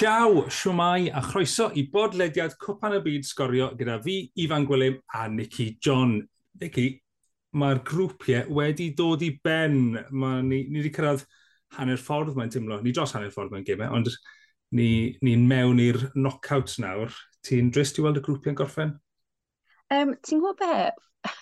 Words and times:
Ciao, 0.00 0.46
siwmai, 0.48 1.10
a 1.12 1.20
chroeso 1.20 1.66
i 1.76 1.82
bodlediad 1.92 2.54
Cwpan 2.56 2.94
y 2.96 3.00
Byd 3.04 3.26
Sgorio 3.28 3.66
gyda 3.76 3.98
fi, 4.00 4.14
Ifan 4.40 4.64
Gwilym 4.64 4.94
a 5.12 5.26
Nicky 5.28 5.74
John. 5.76 6.14
Nicky, 6.56 6.86
mae'r 7.60 7.82
grwpiau 7.84 8.48
wedi 8.56 8.86
dod 8.96 9.20
i 9.20 9.28
ben. 9.44 9.98
Ma, 10.16 10.38
ni, 10.40 10.62
ni 10.70 10.80
wedi 10.80 10.94
cyrraedd 10.96 11.26
hanner 11.76 12.00
ffordd 12.00 12.32
mae'n 12.38 12.54
teimlo. 12.54 12.78
Ni 12.80 12.94
dros 12.96 13.12
hanner 13.12 13.28
ffordd 13.34 13.52
mae'n 13.52 13.66
gymau, 13.68 13.90
e, 13.90 13.98
ond 13.98 14.08
ni'n 14.80 15.20
ni 15.20 15.36
mewn 15.52 15.84
i'r 15.84 16.00
knockouts 16.14 16.80
nawr. 16.80 17.12
Ti'n 17.44 17.68
drist 17.68 18.00
i 18.00 18.06
weld 18.06 18.22
y 18.22 18.24
grwpiau'n 18.24 18.56
gorffen? 18.56 18.96
Um, 19.92 20.16
ti'n 20.24 20.40
gwybod 20.40 20.64
be? 20.64 21.34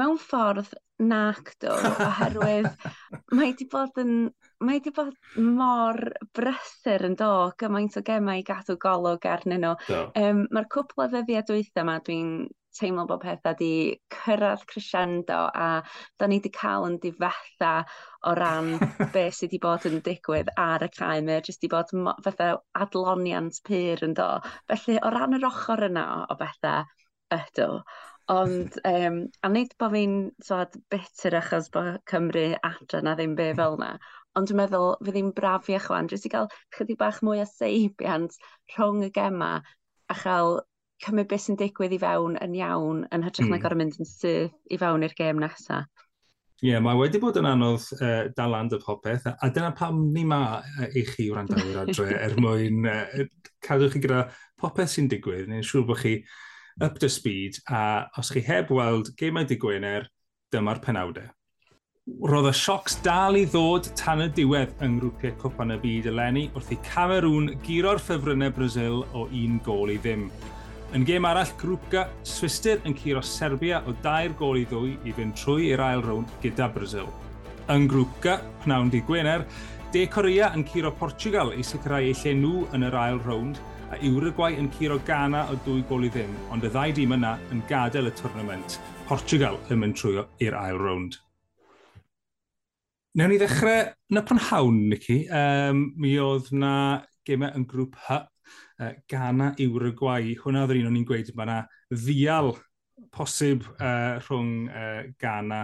Mewn 0.00 0.16
ffordd 0.30 0.72
nac 1.12 1.52
do, 1.60 1.76
oherwydd 1.76 2.72
mae 3.36 3.52
wedi 3.52 3.68
bod 3.68 4.00
yn 4.00 4.30
mae 4.62 4.78
wedi 4.78 4.94
bod 4.94 5.12
mor 5.42 5.98
brysur 6.36 7.06
yn 7.08 7.18
do, 7.18 7.30
gymaint 7.60 7.98
o 7.98 8.02
gemau 8.06 8.40
i 8.40 8.46
gadw 8.46 8.78
golwg 8.80 9.28
arnyn 9.28 9.64
nhw. 9.66 9.76
Um, 10.18 10.46
Mae'r 10.54 10.68
cwpl 10.72 11.04
o 11.04 11.08
ddyddiau 11.12 11.46
dwytha 11.48 11.84
yma, 11.84 11.98
dwi'n 12.06 12.34
teimlo 12.76 13.04
bod 13.08 13.20
pethau 13.22 13.52
wedi 13.52 13.72
cyrraedd 14.14 14.62
crescendo 14.68 15.40
a 15.64 15.66
da 16.18 16.28
ni 16.28 16.38
wedi 16.40 16.52
cael 16.56 16.86
yn 16.88 16.98
difetha 17.02 17.72
o 18.28 18.34
ran 18.38 18.70
beth 19.14 19.36
sydd 19.38 19.50
wedi 19.50 19.60
bod 19.66 19.88
yn 19.90 19.98
digwydd 20.06 20.52
ar 20.60 20.86
y 20.86 20.90
cae. 20.94 21.18
Mae 21.26 21.42
jyst 21.42 21.60
wedi 21.60 21.72
bod 21.74 21.92
fatha 22.28 22.54
adloniant 22.84 23.60
pyr 23.68 24.06
yn 24.06 24.16
do. 24.18 24.30
Felly, 24.72 24.96
o 25.02 25.12
ran 25.12 25.36
yr 25.38 25.50
ochr 25.50 25.88
yna 25.90 26.06
o 26.32 26.38
bethau, 26.40 26.88
ydw. 27.36 27.68
Ond, 28.32 28.76
um, 28.86 29.16
a 29.42 29.48
nid 29.50 29.72
bod 29.82 29.92
fi'n 29.96 30.12
so, 30.46 30.60
bitter 30.92 31.34
achos 31.40 31.68
bod 31.74 31.98
Cymru 32.08 32.52
adre 32.64 33.02
na 33.02 33.16
ddim 33.18 33.34
be 33.36 33.48
fel 33.58 33.74
yna, 33.76 33.96
ond 34.38 34.48
dwi'n 34.48 34.60
meddwl 34.62 34.94
fydd 35.04 35.18
hi'n 35.18 35.32
brafiach 35.36 35.88
wan, 35.92 36.10
jyst 36.10 36.28
i 36.28 36.32
gael 36.32 36.50
chydig 36.76 36.98
bach 37.00 37.20
mwy 37.26 37.42
o 37.42 37.48
seibiant 37.48 38.36
rhwng 38.76 39.02
y 39.06 39.10
gema 39.14 39.54
a 39.62 40.16
chael 40.18 40.60
cymryd 41.02 41.28
beth 41.30 41.44
sy'n 41.46 41.58
digwydd 41.60 41.96
i 41.96 42.00
fewn 42.02 42.38
yn 42.44 42.54
iawn 42.58 43.02
yn 43.12 43.26
hytrach 43.26 43.48
mm. 43.48 43.56
na 43.56 43.60
gorau 43.62 43.80
mynd 43.80 43.98
yn 44.00 44.08
syth 44.08 44.54
i 44.70 44.78
fewn 44.80 45.04
i'r 45.06 45.16
gem 45.18 45.42
nesaf. 45.42 45.88
Ie, 46.62 46.68
yeah, 46.70 46.82
mae 46.84 46.94
wedi 46.94 47.18
bod 47.18 47.40
yn 47.40 47.48
anodd 47.50 47.88
uh, 47.96 48.28
daland 48.38 48.76
y 48.76 48.78
popeth, 48.78 49.24
a 49.26 49.48
dyna 49.50 49.72
pam 49.74 49.98
ni 50.14 50.22
ma 50.30 50.60
uh, 50.60 50.86
i 50.94 51.02
chi 51.08 51.26
wrandawyr 51.32 51.80
adre 51.80 52.06
er 52.28 52.36
mwyn 52.38 52.86
uh, 52.86 53.24
cadw 53.66 53.88
chi 53.90 54.04
gyda 54.04 54.28
popeth 54.62 54.92
sy'n 54.92 55.10
digwydd. 55.10 55.50
neu'n 55.50 55.66
siŵr 55.66 55.88
bod 55.88 55.98
chi 56.04 56.14
up 56.86 57.00
to 57.02 57.10
speed, 57.10 57.58
a 57.66 58.06
os 58.18 58.30
chi 58.30 58.44
heb 58.46 58.70
weld 58.70 59.10
gemau 59.18 59.48
digwyner, 59.48 60.06
dyma'r 60.54 60.80
penawdau 60.84 61.26
roedd 62.02 62.48
y 62.48 62.52
siocs 62.58 62.96
dal 63.04 63.36
i 63.38 63.44
ddod 63.46 63.86
tan 63.98 64.24
y 64.24 64.28
diwedd 64.34 64.72
yng 64.82 64.96
grwpiau 64.98 65.36
cwpan 65.38 65.70
y 65.70 65.76
byd 65.84 66.08
eleni 66.10 66.40
wrth 66.58 66.72
i 66.74 66.78
Camerŵn 66.88 67.52
giro'r 67.62 68.00
ffefrynnau 68.02 68.50
Brazil 68.56 69.04
o 69.14 69.28
un 69.28 69.60
gol 69.62 69.92
i 69.94 70.00
ddim. 70.02 70.24
Yn 70.98 71.06
gêm 71.06 71.28
arall, 71.28 71.52
grwpga 71.60 72.08
Swister 72.26 72.82
yn 72.86 72.96
curo 72.98 73.22
Serbia 73.22 73.80
o 73.86 73.94
dair 74.02 74.34
gol 74.38 74.58
i 74.58 74.66
ddwy 74.66 74.96
i 75.06 75.14
fynd 75.14 75.38
trwy 75.38 75.70
i'r 75.70 75.84
ail 75.86 76.02
rownd 76.02 76.34
gyda 76.42 76.68
Brazil. 76.74 77.06
Yn 77.70 77.86
grwpga, 77.90 78.40
pnawn 78.64 78.90
di 78.90 79.04
Gwener, 79.06 79.46
De 79.94 80.06
Corea 80.10 80.50
yn 80.56 80.66
curo 80.66 80.90
Portugal 80.98 81.54
i 81.54 81.62
sicrhau 81.62 82.02
eu 82.02 82.18
lle 82.18 82.36
nhw 82.38 82.66
yn 82.74 82.86
yr 82.88 82.98
ail 82.98 83.22
rownd 83.22 83.62
a 83.94 83.98
Uruguay 84.08 84.58
yn 84.58 84.72
curo 84.74 84.98
Ghana 85.06 85.46
o 85.52 85.58
dwy 85.66 85.84
gol 85.86 86.08
i 86.08 86.10
ddim, 86.10 86.34
ond 86.50 86.66
y 86.66 86.70
ddau 86.72 86.94
dîm 86.98 87.14
yna 87.18 87.36
yn 87.54 87.62
gadael 87.70 88.10
y 88.10 88.16
tournament. 88.18 88.80
Portugal 89.06 89.60
yn 89.70 89.84
mynd 89.84 90.00
trwy 90.00 90.24
i'r 90.42 90.58
ail 90.66 90.82
rownd. 90.82 91.22
Newn 93.12 93.28
ni 93.28 93.36
ddechrau 93.36 93.90
yn 94.08 94.16
y 94.16 94.20
panhawn, 94.24 94.76
Nicky. 94.88 95.18
Um, 95.28 95.82
mi 96.00 96.14
oedd 96.16 96.46
na 96.56 97.02
gemau 97.28 97.50
yn 97.58 97.66
grŵp 97.68 97.98
H, 98.06 98.14
uh, 98.80 98.94
Ghana, 99.12 99.50
Uruguay. 99.60 100.30
Hwna 100.40 100.62
oedd 100.64 100.72
yr 100.72 100.78
un 100.80 100.88
o'n 100.88 100.96
i'n 100.96 101.04
gweud, 101.10 101.28
mae 101.36 101.44
yna 101.44 101.56
ddial 101.92 102.48
posib 103.12 103.66
uh, 103.74 104.16
rhwng 104.22 104.54
uh, 104.70 105.02
Ghana 105.20 105.58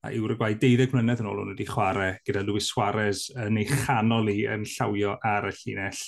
a 0.00 0.12
Uruguay. 0.16 0.56
12 0.62 0.94
mlynedd 0.96 1.20
yn 1.20 1.28
ôl 1.28 1.42
o'n 1.42 1.50
wedi 1.52 1.66
chwarae 1.68 2.14
gyda 2.24 2.40
Luis 2.46 2.70
Suarez 2.72 3.26
yn 3.44 3.60
ei 3.60 3.68
chanol 3.68 4.32
i 4.32 4.38
yn 4.54 4.64
llawio 4.72 5.18
ar 5.20 5.50
y 5.50 5.52
llinell. 5.58 6.00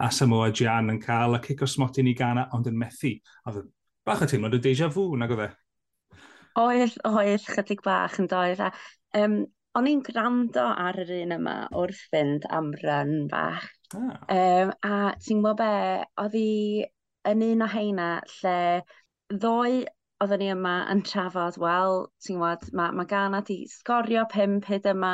A 0.00 0.08
Samoa 0.08 0.48
Gian 0.48 0.88
yn 0.94 1.02
cael 1.04 1.36
y 1.36 1.42
cic 1.44 1.66
o 1.66 1.68
smotyn 1.68 2.08
i 2.08 2.16
Ghana, 2.16 2.46
ond 2.56 2.72
yn 2.72 2.80
methu. 2.86 3.12
A 3.44 3.52
oedd 3.52 3.68
bach 4.08 4.24
o 4.24 4.32
teimlad 4.32 4.56
o 4.56 4.64
deja 4.64 4.88
vu, 4.96 5.10
nag 5.20 5.36
oedd 5.36 5.44
e? 5.50 5.52
Oedd, 6.64 6.98
oedd, 7.04 7.52
chydig 7.52 7.84
bach 7.84 8.16
yn 8.24 8.32
doedd. 8.32 8.64
Um, 9.12 9.42
o'n 9.78 9.88
i'n 9.90 10.04
gwrando 10.06 10.64
ar 10.86 10.98
yr 11.04 11.12
un 11.20 11.34
yma 11.38 11.56
wrth 11.80 12.04
fynd 12.12 12.46
am 12.58 12.72
run 12.82 13.12
bach. 13.30 13.68
Ah. 13.94 14.16
Um, 14.34 14.72
a 14.84 14.94
ti'n 15.24 15.42
gwybod 15.44 15.60
be, 15.60 15.74
oedd 16.22 16.34
hi 16.38 16.48
yn 17.30 17.44
un 17.46 17.64
o 17.64 17.68
heina 17.72 18.08
lle 18.38 18.58
ddoe 19.32 19.84
oedden 20.24 20.42
ni 20.42 20.48
yma 20.50 20.74
yn 20.92 21.02
trafod, 21.06 21.58
wel, 21.62 22.08
ti'n 22.24 22.40
gwybod, 22.40 22.72
mae 22.78 22.94
ma 22.98 23.04
Ghana 23.10 23.42
di 23.46 23.60
sgorio 23.70 24.24
pimp 24.32 24.66
hyd 24.66 24.88
yma, 24.90 25.12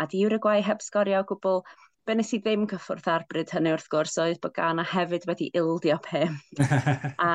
a 0.00 0.06
di 0.08 0.22
Uruguay 0.24 0.64
heb 0.64 0.80
sgorio 0.84 1.20
gwbl. 1.28 1.60
Be 2.06 2.14
nes 2.16 2.32
i 2.32 2.38
ddim 2.40 2.64
cyffwrdd 2.70 3.10
ar 3.12 3.26
bryd 3.28 3.52
hynny 3.52 3.74
wrth 3.74 3.90
gwrs 3.92 4.16
oedd 4.22 4.40
bod 4.40 4.54
Ghana 4.56 4.86
hefyd 4.94 5.26
wedi 5.28 5.50
ildio 5.60 5.98
pimp. 6.06 6.62
a 7.28 7.32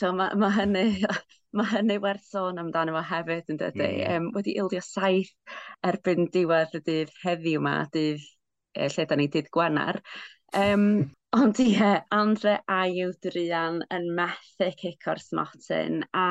so, 0.00 0.10
mae 0.16 0.34
ma 0.40 0.50
hynny 0.56 0.88
mae 1.58 1.68
hynny 1.72 1.98
werth 2.02 2.28
sôn 2.32 2.60
amdano 2.62 2.94
fo 2.96 3.02
hefyd 3.10 3.50
yn 3.52 3.60
dydy. 3.60 3.88
Mm. 3.88 4.12
Um, 4.12 4.28
wedi 4.36 4.56
ildio 4.60 4.82
saith 4.84 5.32
erbyn 5.88 6.30
diwedd 6.34 6.76
y 6.78 6.82
dydd 6.86 7.16
heddiw 7.22 7.60
yma, 7.60 7.74
dydd 7.94 8.22
e, 8.74 8.88
lle 8.88 9.06
da 9.08 9.18
ni 9.18 9.28
dydd 9.32 9.50
Gwener. 9.54 10.00
Um, 10.56 10.86
ond 11.38 11.60
ie, 11.64 11.72
yeah, 11.76 12.02
Andre 12.12 12.58
a 12.68 12.82
Drian 13.24 13.80
yn 13.92 14.10
methu 14.16 14.70
cic 14.80 15.08
o'r 15.08 15.20
smotyn 15.22 16.02
a 16.12 16.26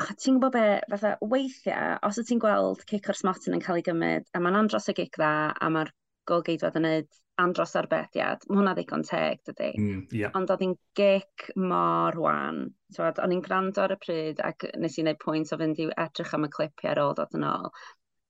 ach, 0.00 0.12
ti'n 0.16 0.38
gwybod 0.40 0.54
be, 0.56 0.66
fatha 0.92 1.16
weithiau, 1.20 1.98
os 2.08 2.20
y 2.20 2.24
ti'n 2.28 2.40
gweld 2.40 2.84
cic 2.88 3.08
o'r 3.12 3.18
smotyn 3.18 3.58
yn 3.58 3.64
cael 3.64 3.80
ei 3.80 3.84
gymryd, 3.88 4.28
a 4.32 4.40
mae'n 4.40 4.62
andros 4.62 4.88
y 4.88 4.96
gic 4.96 5.18
dda, 5.18 5.32
a 5.52 5.68
mae'r 5.72 5.92
golgeidwad 6.28 6.78
yn 6.80 6.86
neud 6.88 7.21
andros 7.40 7.74
arbediad, 7.78 8.44
mae 8.48 8.60
hwnna 8.60 8.74
ddigon 8.76 9.04
teg, 9.08 9.40
dydy. 9.48 9.70
Mm, 9.78 10.02
yeah. 10.12 10.34
Ond 10.36 10.52
oedd 10.52 10.64
hi'n 10.64 10.76
gic 10.98 11.48
mor 11.56 12.18
wan. 12.20 12.66
So, 12.92 13.06
o'n 13.08 13.34
i'n 13.34 13.42
gwrando 13.44 13.84
ar 13.84 13.96
y 13.96 13.98
pryd 14.02 14.42
ac 14.44 14.68
nes 14.80 14.98
i 14.98 15.04
wneud 15.06 15.20
pwynt 15.22 15.54
o 15.54 15.58
fynd 15.60 15.80
i 15.80 15.88
edrych 16.04 16.36
am 16.36 16.46
y 16.48 16.52
clipiau 16.52 16.92
ar 16.92 17.02
ôl 17.06 17.16
dod 17.18 17.36
yn 17.38 17.48
ôl. 17.48 17.72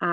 A 0.02 0.12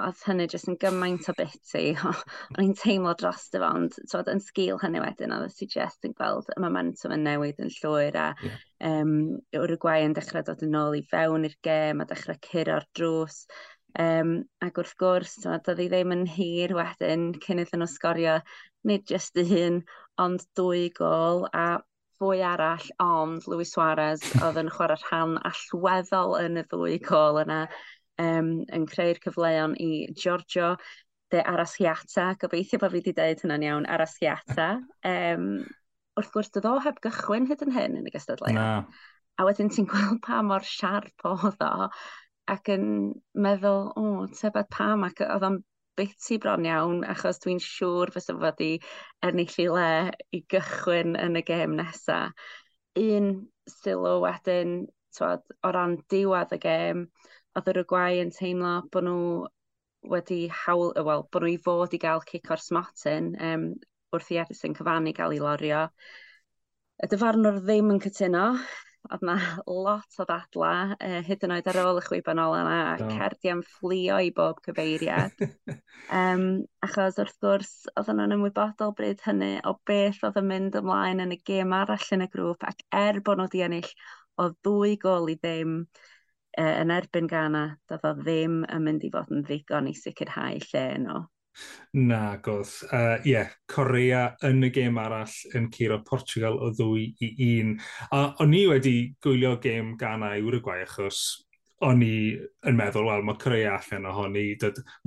oedd 0.00 0.22
hynny 0.26 0.48
jyst 0.50 0.70
yn 0.70 0.78
gymaint 0.82 1.28
o 1.30 1.34
biti. 1.38 1.92
o'n 2.56 2.64
i'n 2.64 2.78
teimlo 2.78 3.12
dros 3.18 3.48
dy 3.52 3.60
fond. 3.62 3.98
Tywed, 4.10 4.30
yn 4.32 4.42
sgil 4.42 4.80
hynny 4.82 5.02
wedyn, 5.02 5.34
oedd 5.34 5.54
ti 5.58 5.68
just 5.70 6.06
yn 6.06 6.14
gweld 6.18 6.50
y 6.54 6.62
momentum 6.62 7.14
yn 7.14 7.26
newid 7.26 7.62
yn 7.62 7.70
llwyr 7.76 8.18
a 8.18 8.30
yeah. 8.42 8.64
um, 8.90 9.12
Uruguay 9.58 10.06
yn 10.06 10.16
dechrau 10.18 10.46
dod 10.46 10.64
yn 10.66 10.78
ôl 10.80 10.98
i 10.98 11.04
fewn 11.12 11.46
i'r 11.46 11.58
gêm 11.66 12.02
a 12.02 12.08
dechrau 12.10 12.38
curo'r 12.46 12.88
drws. 12.98 13.44
Um, 13.98 14.34
ac 14.62 14.78
wrth 14.78 14.96
gwrs, 15.00 15.36
doedd 15.42 15.80
hi 15.82 15.88
ddim 15.90 16.14
yn 16.14 16.26
hir 16.30 16.74
wedyn 16.78 17.30
cyn 17.42 17.62
iddyn 17.64 17.82
nhw 17.82 17.90
sgorio 17.90 18.38
nid 18.86 19.06
jyst 19.10 19.38
y 19.40 19.44
hun, 19.48 19.80
ond 20.22 20.44
dwy 20.58 20.88
gol 20.96 21.46
a 21.56 21.80
fwy 22.20 22.42
arall, 22.44 22.86
ond 23.02 23.46
Luis 23.48 23.72
Suarez 23.74 24.22
oedd 24.44 24.60
yn 24.60 24.70
chwarae 24.72 25.00
rhan 25.00 25.38
allweddol 25.50 26.36
yn 26.42 26.60
y 26.60 26.64
ddwy 26.70 26.98
gol 27.04 27.40
yna, 27.42 27.64
um, 28.20 28.52
yn 28.68 28.86
creu'r 28.90 29.20
cyfleon 29.24 29.76
i 29.80 29.92
Giorgio 30.12 30.74
de 31.30 31.42
Arasiata, 31.46 32.34
gobeithio 32.40 32.80
bod 32.82 32.92
fi 32.92 33.00
wedi 33.00 33.14
dweud 33.16 33.44
hynny'n 33.44 33.66
iawn, 33.68 33.86
Arasiata. 33.88 34.72
Um, 35.06 35.46
wrth 36.18 36.32
gwrs, 36.34 36.50
doedd 36.54 36.68
o 36.68 36.78
heb 36.84 36.98
gychwyn 37.04 37.46
hyd 37.48 37.62
yn 37.66 37.74
hyn 37.74 38.00
yn 38.00 38.08
y 38.10 38.12
gystadleuaeth. 38.14 38.58
No. 38.58 39.06
A 39.40 39.46
wedyn 39.46 39.70
ti'n 39.72 39.88
gweld 39.88 40.20
pa 40.26 40.42
mor 40.44 40.66
siarp 40.66 41.24
oedd 41.30 41.62
o 41.64 41.88
ac 42.54 42.70
yn 42.74 42.86
meddwl, 43.46 43.90
o, 43.94 44.04
oh, 44.04 44.30
tebed 44.40 44.70
pam, 44.74 45.04
ac 45.06 45.22
oedd 45.26 45.46
o'n 45.46 45.60
biti 46.00 46.38
bron 46.42 46.66
iawn, 46.66 47.02
achos 47.12 47.40
dwi'n 47.42 47.60
siŵr 47.62 48.12
fysa 48.14 48.36
fod 48.40 48.62
i 48.64 48.70
ennill 49.26 49.58
i 49.64 49.66
le 49.74 49.90
i 50.36 50.42
gychwyn 50.54 51.16
yn 51.20 51.38
y 51.40 51.44
gêm 51.50 51.76
nesaf. 51.78 52.48
Un 53.00 53.30
sylw 53.70 54.16
wedyn, 54.24 54.74
twad, 55.16 55.44
o 55.66 55.72
ran 55.74 55.98
diwad 56.12 56.54
y 56.56 56.60
gêm, 56.64 57.04
oedd 57.58 57.70
yr 57.72 57.82
Uruguay 57.82 58.20
yn 58.24 58.32
teimlo 58.34 58.74
bod 58.94 59.06
nhw 59.06 59.22
wedi 60.10 60.40
hawl, 60.64 60.92
wel, 61.06 61.26
bod 61.32 61.44
nhw 61.44 61.54
i 61.54 61.60
fod 61.66 61.94
i 61.94 62.00
gael 62.02 62.24
cic 62.28 62.50
o'r 62.54 62.62
smotyn 62.64 63.32
um, 63.50 63.66
wrth 64.14 64.30
i 64.34 64.40
Edison 64.42 64.76
cyfannu 64.78 65.14
gael 65.16 65.36
ei 65.36 65.42
lorio. 65.42 65.82
Y 67.00 67.08
dyfarnwr 67.10 67.60
ddim 67.64 67.92
yn 67.94 68.00
cytuno, 68.04 68.46
Oedd 69.10 69.24
na 69.26 69.34
lot 69.66 70.18
o 70.22 70.24
ddadla, 70.28 70.72
uh, 70.94 71.16
hyd 71.26 71.46
yn 71.46 71.54
oed 71.56 71.68
ar 71.72 71.78
ôl 71.82 71.98
y 71.98 72.04
chwiban 72.04 72.38
ola 72.42 72.60
yna, 72.62 72.76
no. 73.02 73.30
am 73.52 73.62
fflio 73.66 74.20
i 74.22 74.30
bob 74.36 74.60
cyfeiriad. 74.66 75.42
um, 76.20 76.44
achos 76.86 77.18
wrth 77.22 77.40
gwrs, 77.42 77.72
oedd 77.96 78.12
nhw'n 78.14 78.36
ymwybodol 78.36 78.94
bryd 79.00 79.24
hynny 79.26 79.56
o 79.66 79.74
beth 79.90 80.22
oedd 80.28 80.38
yn 80.42 80.48
mynd 80.52 80.78
ymlaen 80.78 81.24
yn 81.26 81.34
y 81.34 81.40
gêm 81.50 81.74
arall 81.80 82.06
yn 82.16 82.26
y 82.26 82.30
grŵp, 82.36 82.68
ac 82.70 82.86
er 83.00 83.18
bod 83.26 83.42
nhw 83.42 83.48
wedi 83.48 83.64
ennill 83.66 83.90
o 84.38 84.48
ddwy 84.52 84.94
gol 85.02 85.26
i 85.34 85.36
ddim, 85.40 85.74
uh, 86.54 86.72
yn 86.84 86.94
erbyn 86.94 87.28
Ghana, 87.34 87.66
doedd 87.90 88.06
o 88.06 88.14
ddim 88.22 88.62
yn 88.68 88.86
mynd 88.86 89.10
i 89.10 89.12
fod 89.16 89.34
yn 89.34 89.42
ddigon 89.48 89.90
i 89.90 89.98
sicrhau 89.98 90.62
lle 90.70 90.86
nhw. 91.02 91.18
No. 91.18 91.26
Na, 91.92 92.36
godd. 92.42 92.70
Uh, 92.92 93.18
yeah, 93.26 93.50
Corea 93.66 94.28
yn 94.46 94.62
y 94.64 94.70
gêm 94.74 94.98
arall 95.02 95.34
yn 95.58 95.68
curo 95.74 96.00
Portugal 96.06 96.58
o 96.62 96.70
ddwy 96.76 97.08
i 97.26 97.30
un. 97.60 97.76
A 98.14 98.22
o'n 98.44 98.54
i 98.54 98.64
wedi 98.70 98.96
gwylio 99.22 99.56
gêm 99.62 99.96
Ghana 100.00 100.36
i 100.38 100.44
Uruguay 100.46 100.84
achos 100.86 101.46
o'n 101.86 102.02
i 102.04 102.14
yn 102.68 102.76
meddwl, 102.76 103.08
wel, 103.08 103.24
mae 103.24 103.40
Corea 103.40 103.78
allan 103.78 104.10
ohoni, 104.10 104.44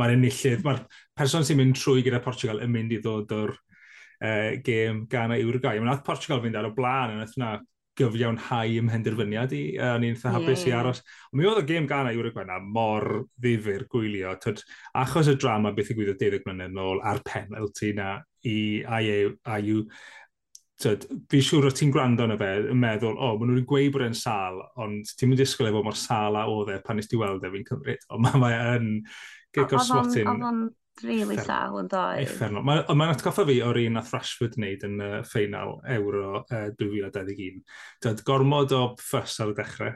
mae'r 0.01 0.15
enillydd, 0.15 0.63
mae'r 0.65 0.81
person 1.15 1.45
sy'n 1.45 1.59
mynd 1.59 1.77
trwy 1.77 2.01
gyda 2.05 2.21
Portugal 2.25 2.63
yn 2.65 2.73
mynd 2.73 2.95
i 2.95 2.99
ddod 3.03 3.33
o'r 3.37 3.53
uh, 3.53 4.49
gêm 4.65 5.03
Ghana 5.09 5.37
i 5.37 5.45
Uruguay. 5.45 5.79
Mae'n 5.79 5.93
nath 5.93 6.05
Portugal 6.07 6.41
fynd 6.43 6.57
ar 6.59 6.71
y 6.71 6.73
blaen 6.75 7.15
yn 7.15 7.27
ythna 7.27 7.55
gyfiawnhau 7.99 8.77
ym 8.79 8.89
mhenderfyniad 8.89 9.53
i. 9.57 9.61
Uh, 9.77 9.93
o'n 9.95 10.07
i'n 10.07 10.15
eitha 10.15 10.33
hapus 10.33 10.65
yeah. 10.65 10.71
i 10.71 10.75
aros. 10.79 11.03
Ond 11.31 11.41
mi 11.41 11.49
oedd 11.49 11.61
y 11.63 11.67
gêm 11.69 11.87
gan 11.89 12.09
i 12.09 12.15
yw'r 12.17 12.31
gwenna 12.35 12.59
mor 12.63 13.07
ddifur 13.41 13.87
gwylio. 13.91 14.33
Tyd, 14.43 14.63
achos 15.03 15.29
y 15.31 15.37
drama 15.39 15.73
beth 15.75 15.93
i 15.93 15.97
gwyddo 15.97 16.17
12 16.19 16.47
mlynedd 16.47 16.75
nôl 16.77 17.01
ar 17.05 17.21
penalty 17.27 17.93
na 17.97 18.17
i 18.49 18.57
IU, 18.83 19.87
tyd, 20.83 21.07
fi 21.31 21.41
siŵr 21.45 21.69
o 21.69 21.73
ti'n 21.73 21.91
gwrando 21.93 22.27
na 22.27 22.37
fe 22.39 22.51
yn 22.73 22.79
meddwl, 22.79 23.15
o, 23.15 23.33
oh, 23.33 23.39
maen 23.39 23.53
nhw'n 23.53 23.67
gweud 23.69 23.93
bod 23.93 24.05
e'n 24.07 24.17
sal, 24.17 24.59
ond 24.83 25.13
ti'n 25.17 25.31
mynd 25.31 25.41
disgwyl 25.43 25.69
efo 25.69 25.83
mor 25.85 25.97
sal 25.99 26.37
a 26.39 26.45
oedd 26.51 26.73
e 26.73 26.79
pan 26.83 26.99
nes 26.99 27.09
ti 27.09 27.19
weld 27.19 27.45
e 27.45 27.51
fi'n 27.53 27.67
cymryd. 27.69 28.07
Ond 28.13 28.25
mae 28.25 28.41
ma 28.41 28.53
yn 28.75 28.89
gigor 29.55 29.85
swatyn. 29.85 30.71
Really 31.01 31.39
sal 31.41 31.79
yn 31.81 31.89
ddoe. 31.89 32.23
Mae'n 32.37 32.63
ma, 32.67 32.77
ma 32.93 33.09
atgoffa 33.11 33.47
fi 33.49 33.57
o'r 33.65 33.79
un 33.81 33.97
nath 33.97 34.13
Rashford 34.13 34.59
wneud 34.59 34.85
yn 34.87 34.99
y 35.01 35.09
uh, 35.09 35.19
ffeinal 35.27 35.79
Euro 35.95 36.43
uh, 36.43 36.67
2021. 36.79 37.63
Dod 38.05 38.21
gormod 38.27 38.75
o 38.77 38.83
ffys 39.01 39.39
ar 39.43 39.55
y 39.55 39.57
dechrau. 39.57 39.95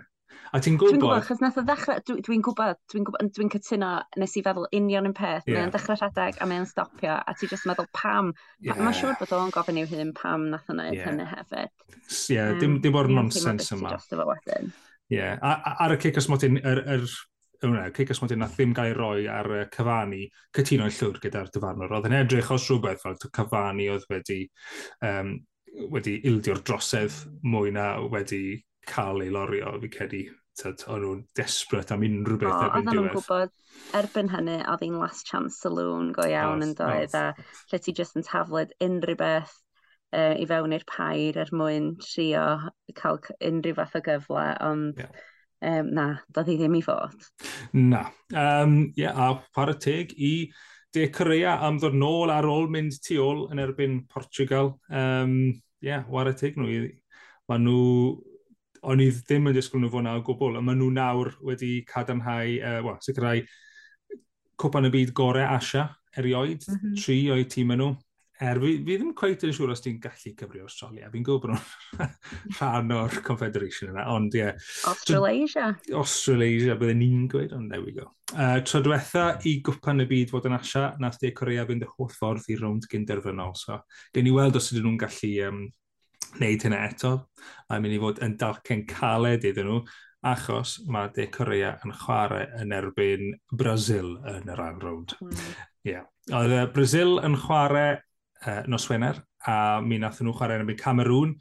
A 0.56 0.62
ti'n 0.64 0.78
gwybod... 0.80 0.96
Dwi'n 0.96 1.02
gwybod, 1.04 1.22
achos 1.22 1.42
nath 1.44 1.60
o 1.60 1.64
ddechrau... 1.68 2.02
Dwi'n 2.08 2.24
dwi 2.24 2.38
gwybod, 2.46 2.80
dwi'n 2.92 3.06
gwybod, 3.08 3.32
dwi'n 3.36 3.52
cytuno, 3.52 3.92
nes 4.22 4.36
i 4.40 4.44
feddwl 4.46 4.68
union 4.78 5.10
yn 5.10 5.16
peth. 5.18 5.46
Yeah. 5.46 5.60
Mae'n 5.60 5.74
dechrau 5.76 6.00
rhedeg 6.00 6.42
a 6.42 6.48
mae'n 6.50 6.68
stopio, 6.70 7.18
a 7.20 7.36
ti'n 7.38 7.52
just 7.52 7.68
meddwl 7.70 7.90
pam. 7.98 8.34
Yeah. 8.64 8.80
Mae'n 8.80 8.96
siŵr 8.98 9.18
bod 9.20 9.34
o'n 9.38 9.54
gofyn 9.56 9.82
i'w 9.82 9.90
hyn 9.92 10.14
pam 10.18 10.48
nath 10.54 10.70
o'n 10.72 10.84
yeah. 10.86 11.04
hynny 11.04 11.28
hefyd. 11.28 11.74
Ie, 11.98 12.38
yeah, 12.38 12.54
um, 12.54 12.62
dim, 12.64 12.78
dim 12.84 13.00
o'r 13.00 13.12
nonsens 13.12 13.74
yma. 13.76 13.98
Ie, 13.98 14.70
yeah. 15.18 15.36
ar 15.44 15.96
y 15.96 16.00
cic 16.04 16.22
os 16.22 16.30
mod 16.32 16.48
i'n... 16.48 16.62
Er, 16.64 16.84
er, 16.96 17.10
ywna, 17.66 17.90
Cicus 17.96 18.22
Montana 18.22 18.48
ddim 18.52 18.74
gael 18.78 18.96
roi 18.98 19.28
ar 19.32 19.50
uh, 19.50 19.66
cyfani 19.74 20.26
cytuno'n 20.56 20.94
llwyr 20.94 21.20
gyda'r 21.24 21.52
dyfarnwr. 21.54 21.94
Oedd 21.98 22.10
yn 22.10 22.18
edrych 22.20 22.52
os 22.54 22.66
rhywbeth 22.70 23.04
fel 23.04 23.18
cyfannu 23.26 23.88
oedd 23.94 24.08
wedi, 24.12 24.40
um, 25.08 25.36
wedi 25.94 26.18
ildio'r 26.30 26.64
drosedd 26.68 27.22
mwy 27.46 27.74
na 27.76 27.94
wedi 28.14 28.42
cael 28.88 29.24
ei 29.26 29.32
lorio, 29.34 29.78
fi 29.84 29.94
cedi. 29.98 30.26
O'n 30.66 31.04
nhw'n 31.04 31.20
desbryd 31.38 31.92
am 31.94 32.04
unrhyw 32.08 32.40
beth 32.42 32.50
erbyn 32.50 32.66
diwedd. 32.66 32.88
Oedden 32.88 32.96
nhw'n 32.98 33.12
gwybod, 33.14 33.52
erbyn 34.00 34.32
hynny, 34.34 34.58
oedd 34.66 34.84
hi'n 34.86 34.98
last 34.98 35.30
chance 35.30 35.62
saloon 35.62 36.10
go 36.16 36.26
iawn 36.26 36.66
yn 36.66 36.74
doedd, 36.80 37.14
a 37.14 37.26
lle 37.70 37.80
ti 37.84 37.94
jyst 38.00 38.18
yn 38.18 38.26
tafled 38.26 38.74
unrhyw 38.82 39.20
beth 39.20 39.54
uh, 40.18 40.34
i 40.34 40.48
fewn 40.50 40.74
i'r 40.74 40.86
pair 40.90 41.38
er 41.44 41.54
mwyn 41.54 41.92
trio 42.02 42.48
cael 42.98 43.22
unrhyw 43.52 43.78
fath 43.78 44.00
o 44.02 44.04
gyfle, 44.10 44.48
ond 44.66 45.04
yeah 45.04 45.26
um, 45.62 45.92
na, 45.94 46.08
doedd 46.34 46.52
hi 46.52 46.58
ddim 46.60 46.78
i 46.80 46.84
fod. 46.86 47.28
Na. 47.74 48.08
Um, 48.34 48.94
yeah, 48.98 49.14
a 49.16 49.38
par 49.56 49.74
y 49.74 49.78
teg 49.82 50.14
i 50.18 50.34
De 50.96 51.10
Corea 51.14 51.58
am 51.68 51.78
ddod 51.82 51.98
nôl 52.00 52.32
ar 52.34 52.48
ôl 52.48 52.70
mynd 52.72 52.96
tu 53.06 53.20
ôl 53.22 53.46
yn 53.52 53.62
erbyn 53.62 54.00
Portugal. 54.10 54.76
Um, 54.90 55.54
yeah, 55.84 56.08
war 56.10 56.30
y 56.32 56.36
teg 56.38 56.58
nhw. 56.58 56.88
Mae 57.48 57.62
nhw 57.64 57.84
o'n 58.88 59.04
i 59.04 59.10
ddim 59.12 59.50
yn 59.50 59.56
disgwyl 59.58 59.84
nhw 59.84 59.92
fod 59.94 60.06
na 60.06 60.16
o 60.18 60.24
gwbl, 60.26 60.58
a 60.58 60.64
maen 60.64 60.80
nhw 60.82 60.90
nawr 60.96 61.34
wedi 61.46 61.82
cadarnhau, 61.90 62.48
e, 62.48 62.58
uh, 62.62 62.82
well, 62.86 63.00
sicrhau 63.04 63.44
cwpan 64.58 64.90
y 64.90 64.94
byd 64.94 65.14
gorau 65.18 65.46
Asia 65.58 65.90
erioed, 66.18 66.66
mm 66.66 66.78
-hmm. 66.78 66.98
tri 67.04 67.18
o'i 67.34 67.46
tîm 67.46 67.76
nhw 67.76 67.94
er 68.44 68.60
fi, 68.62 68.72
fi 68.86 68.98
ddim 68.98 69.14
cweith 69.18 69.46
yn 69.48 69.54
siŵr 69.56 69.74
os 69.74 69.82
ti'n 69.84 69.98
gallu 70.04 70.34
cyfri 70.40 70.62
Australia. 70.64 71.10
Fi'n 71.14 71.26
gwybod 71.26 71.44
bod 71.48 71.54
nhw'n 71.56 72.14
rhan 72.58 72.94
o'r 72.98 73.18
Confederation 73.26 73.94
yna, 73.94 74.06
ond 74.14 74.38
ie. 74.38 74.44
Yeah. 74.44 74.68
Australasia. 74.92 75.72
Australasia, 75.98 76.78
byddwn 76.80 77.02
ni'n 77.02 77.28
gweud, 77.32 77.56
ond 77.58 77.74
there 77.74 77.84
we 77.86 77.96
go. 77.96 78.10
Uh, 78.34 78.60
tro 78.68 78.82
diwetha 78.86 79.28
i 79.48 79.58
gwpan 79.66 80.04
y 80.04 80.08
byd 80.10 80.34
fod 80.34 80.50
yn 80.50 80.58
asia, 80.58 80.90
nath 81.02 81.20
de 81.22 81.32
Corea 81.38 81.66
fynd 81.70 81.86
y 81.88 81.92
holl 81.94 82.12
ffordd 82.14 82.50
i 82.54 82.60
rownd 82.60 82.90
gynderfynol. 82.92 83.56
So, 83.58 83.80
gen 84.16 84.30
i 84.30 84.36
weld 84.36 84.60
os 84.60 84.72
ydyn 84.74 84.86
nhw'n 84.90 85.00
gallu 85.06 85.32
um, 85.48 85.64
wneud 86.38 86.68
hynna 86.68 86.84
eto. 86.90 87.16
Mae'n 87.70 87.86
mynd 87.86 87.98
i 87.98 88.04
fod 88.04 88.22
yn 88.26 88.36
dalcen 88.42 88.84
caled 88.90 89.48
iddyn 89.48 89.72
nhw, 89.72 89.82
achos 90.28 90.80
mae 90.92 91.10
de 91.16 91.28
Corea 91.32 91.76
yn 91.86 91.94
chwarae 91.96 92.48
yn 92.62 92.74
erbyn 92.76 93.32
Brazil 93.54 94.16
yn 94.28 94.50
yr 94.52 94.64
anrwnd. 94.66 95.16
Mm. 95.22 95.48
Yeah. 95.88 96.08
Oedd 96.36 96.74
Brazil 96.76 97.18
yn 97.24 97.38
chwarae 97.40 97.96
uh, 98.46 98.62
nos 98.68 98.88
Wener, 98.90 99.20
a 99.48 99.82
mi 99.82 100.00
nath 100.02 100.22
nhw 100.22 100.36
chwarae 100.36 100.60
yn 100.60 100.66
y 100.66 100.70
byd 100.72 100.82
Cameroon. 100.82 101.36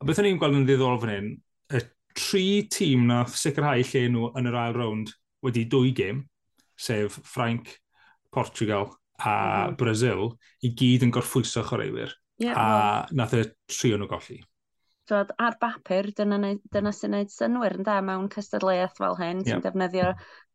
A 0.00 0.06
beth 0.06 0.20
o'n 0.22 0.28
i'n 0.30 0.38
gweld 0.40 0.58
yn 0.58 0.66
ddiddorol 0.68 1.00
fan 1.02 1.14
hyn, 1.14 1.32
y 1.72 1.82
tri 2.18 2.46
tîm 2.72 3.06
nath 3.08 3.36
sicrhau 3.38 3.84
lle 3.88 4.06
nhw 4.12 4.32
yn 4.38 4.50
yr 4.50 4.58
ail 4.64 4.76
rownd 4.76 5.12
wedi 5.46 5.64
dwy 5.70 5.92
gêm, 5.96 6.24
sef 6.78 7.20
Ffrainc, 7.22 7.76
Portugal 8.32 8.90
a 9.22 9.32
mm 9.32 9.68
-hmm. 9.68 9.76
Brazil, 9.78 10.32
i 10.66 10.72
gyd 10.74 11.06
yn 11.06 11.12
gorffwyso 11.14 11.64
chwaraewyr. 11.68 12.14
Yeah, 12.42 12.56
a 12.56 12.66
well. 12.66 13.16
nath 13.16 13.36
y 13.38 13.44
tri 13.70 13.92
o'n 13.94 14.02
nhw 14.02 14.10
golli. 14.10 14.40
Dod, 15.10 15.32
ar 15.42 15.56
bapur, 15.60 16.08
dyna, 16.16 16.38
dyna 16.72 16.92
sy'n 16.94 17.12
gwneud 17.12 17.32
synwyr 17.34 17.74
yn 17.76 17.86
da 17.86 17.98
mewn 18.06 18.28
cystadleuaeth 18.32 18.96
fel 18.98 19.18
hyn, 19.18 19.42
ti'n 19.42 19.56
yeah. 19.56 19.64
defnyddio 19.64 20.12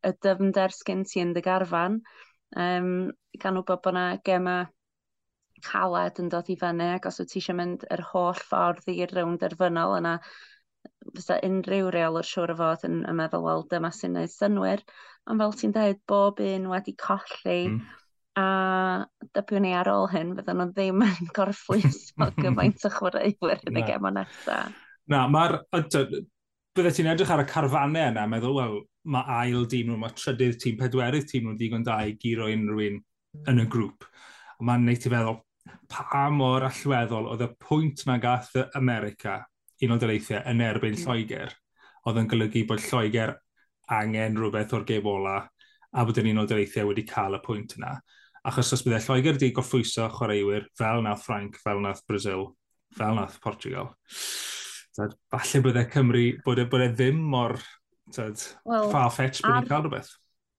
y 0.08 0.12
dyfnder 0.24 0.74
sgyn 0.74 1.04
ti 1.08 1.20
yn 1.22 1.34
dy 1.36 1.42
garfan, 1.44 2.00
um, 2.56 2.90
gan 3.38 3.60
wybod 3.60 3.82
bod 3.84 3.94
yna 3.94 4.06
gemau 4.24 4.66
caled 5.64 6.20
yn 6.22 6.30
dod 6.32 6.48
i 6.52 6.56
fyny, 6.58 6.92
ac 6.96 7.08
os 7.10 7.20
wyt 7.22 7.32
ti 7.32 7.42
eisiau 7.42 7.58
mynd 7.58 7.86
yr 7.94 8.02
holl 8.12 8.38
ffordd 8.38 8.88
i'r 8.92 9.14
rownd 9.16 9.40
derfynol 9.42 9.96
yna, 9.98 10.18
fysa 11.16 11.38
unrhyw 11.46 11.90
reol 11.94 12.18
o'r 12.20 12.28
siŵr 12.28 12.54
o 12.54 12.56
fod 12.58 12.84
yn, 12.88 12.98
yn 13.08 13.18
meddwl, 13.18 13.44
wel, 13.46 13.64
dyma 13.70 13.90
sy'n 13.94 14.16
neud 14.16 14.32
synwyr. 14.32 14.82
Ond 15.28 15.42
fel 15.42 15.56
ti'n 15.60 15.74
dweud, 15.76 16.00
bob 16.08 16.42
un 16.44 16.68
wedi 16.72 16.94
colli, 17.00 17.58
mm. 17.70 17.78
a 18.40 18.46
dybiwn 19.36 19.66
ni 19.66 19.74
ar 19.76 19.90
ôl 19.92 20.08
hyn, 20.12 20.34
fydden 20.38 20.62
nhw 20.62 20.68
ddim 20.72 21.04
yn 21.08 21.30
gorffwyso 21.36 22.30
gyfaint 22.42 22.88
o 22.88 22.92
chwaraewyr 22.94 23.64
yn 23.70 23.80
y 23.80 23.86
gem 23.88 24.08
o 24.08 24.14
nesaf. 24.18 24.84
Na, 25.08 25.24
mae'r... 25.32 25.62
Bydde 26.76 26.92
ti'n 26.94 27.08
edrych 27.10 27.30
ar 27.34 27.40
y 27.42 27.44
carfannau 27.48 28.12
yna, 28.12 28.26
meddwl, 28.30 28.54
wel, 28.54 28.74
mae 29.10 29.38
ail 29.40 29.64
dîm 29.70 29.88
nhw, 29.88 29.96
mae 29.98 30.12
trydydd 30.14 30.60
tîm, 30.62 30.76
pedwerydd 30.78 31.26
tîm 31.26 31.48
nhw'n 31.48 31.56
digon 31.58 31.82
da 31.86 31.96
i 32.06 32.12
giro 32.20 32.46
unrhyw 32.52 32.84
un 32.84 33.00
yn 33.50 33.62
y 33.64 33.66
grŵp. 33.72 34.06
Mae'n 34.62 34.84
neud 34.86 35.06
i 35.08 35.10
feddwl, 35.10 35.40
pa 35.90 36.26
mor 36.34 36.66
allweddol 36.68 37.30
oedd 37.32 37.44
y 37.46 37.48
pwynt 37.62 38.04
na 38.08 38.18
gath 38.22 38.54
America, 38.78 39.40
Unol 39.84 40.00
Daleithiau, 40.02 40.42
yn 40.50 40.62
erbyn 40.64 40.96
mm. 40.96 41.04
Lloegr, 41.04 41.54
oedd 42.08 42.20
yn 42.22 42.30
golygu 42.30 42.64
bod 42.68 42.82
Lloegr 42.84 43.34
angen 43.98 44.36
rhywbeth 44.38 44.74
o'r 44.76 44.86
geb 44.88 45.06
ola, 45.08 45.40
a 45.94 46.04
bod 46.04 46.20
yn 46.20 46.30
Unol 46.34 46.48
Daleithiau 46.50 46.90
wedi 46.90 47.06
cael 47.08 47.38
y 47.38 47.42
pwynt 47.44 47.76
yna. 47.78 47.94
Achos 48.48 48.72
os 48.76 48.84
byddai 48.86 49.00
Lloegr 49.04 49.38
wedi 49.38 49.52
goffwyso 49.56 50.08
chwaraewyr 50.14 50.68
fel 50.78 51.02
nath 51.06 51.24
Ffranc, 51.24 51.58
fel 51.62 51.82
nath 51.84 52.04
Brazil, 52.08 52.48
fel 52.98 53.18
nath 53.18 53.38
Portugal, 53.44 53.92
tad, 54.96 55.14
falle 55.30 55.64
byddai 55.64 55.88
Cymru 55.92 56.24
bod 56.44 56.62
e, 56.62 56.66
bod 56.70 56.84
e 56.84 56.88
ddim 56.94 57.20
mor 57.34 57.58
well, 58.16 58.90
far-fetch 58.92 59.42
bod 59.44 59.58
ni'n 59.58 59.70
cael 59.70 59.84
rhywbeth 59.86 60.14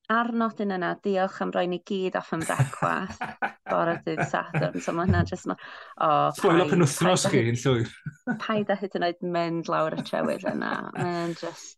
ar 0.09 0.31
nodyn 0.33 0.73
yna, 0.73 0.95
diolch 1.05 1.37
am 1.43 1.51
roi 1.53 1.67
ni 1.69 1.79
gyd 1.85 2.17
off 2.17 2.31
yn 2.33 2.41
brecwast 2.41 3.21
bore 3.69 3.99
dydd 4.05 4.23
Sadwrn. 4.31 4.81
So 4.81 4.95
mae 4.97 5.05
hynna 5.05 5.21
jyst... 5.29 5.49
Oh, 5.51 6.29
Spoil 6.37 6.63
up 6.63 6.73
yn 6.73 6.81
wythnos 6.81 7.27
chi 7.29 7.43
yn 7.51 7.59
llwyr. 7.61 7.91
Paid 8.45 8.73
a 8.73 8.79
hyd 8.79 8.97
yn 8.97 9.05
oed 9.09 9.21
mynd 9.35 9.69
lawr 9.69 9.97
y 9.99 10.05
trewydd 10.07 10.47
yna. 10.49 10.73
Mae'n 10.97 11.37
just... 11.37 11.77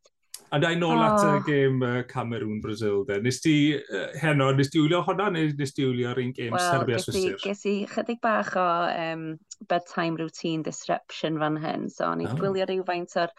A 0.52 0.60
da 0.60 0.72
i 0.72 0.80
nôl 0.80 0.98
oh. 0.98 1.04
at 1.06 1.22
y 1.24 1.44
gêm 1.48 1.84
uh, 1.88 2.00
Cameroon 2.08 2.60
Brazil 2.64 3.06
de. 3.08 3.20
Nes 3.24 3.40
ti, 3.44 3.56
uh, 3.80 4.08
heno, 4.20 4.50
nes 4.56 4.72
ti 4.72 4.82
wylio 4.84 5.04
hwnna 5.08 5.30
neu 5.36 5.52
nes 5.60 5.76
ti 5.76 5.86
wylio'r 5.88 6.20
un 6.24 6.34
gêm 6.36 6.56
well, 6.56 6.66
Serbia 6.76 7.00
Swisir? 7.00 7.38
Ges 7.44 7.64
i 7.68 7.78
chydig 7.92 8.20
bach 8.24 8.56
o 8.60 8.66
um, 8.92 9.30
bedtime 9.72 10.20
routine 10.20 10.64
disruption 10.68 11.40
fan 11.40 11.60
hyn. 11.64 11.88
So, 11.92 12.10
o'n 12.10 12.24
i 12.24 12.28
oh. 12.28 12.36
gwylio 12.40 12.68
rhywfaint 12.68 13.16
o'r 13.20 13.32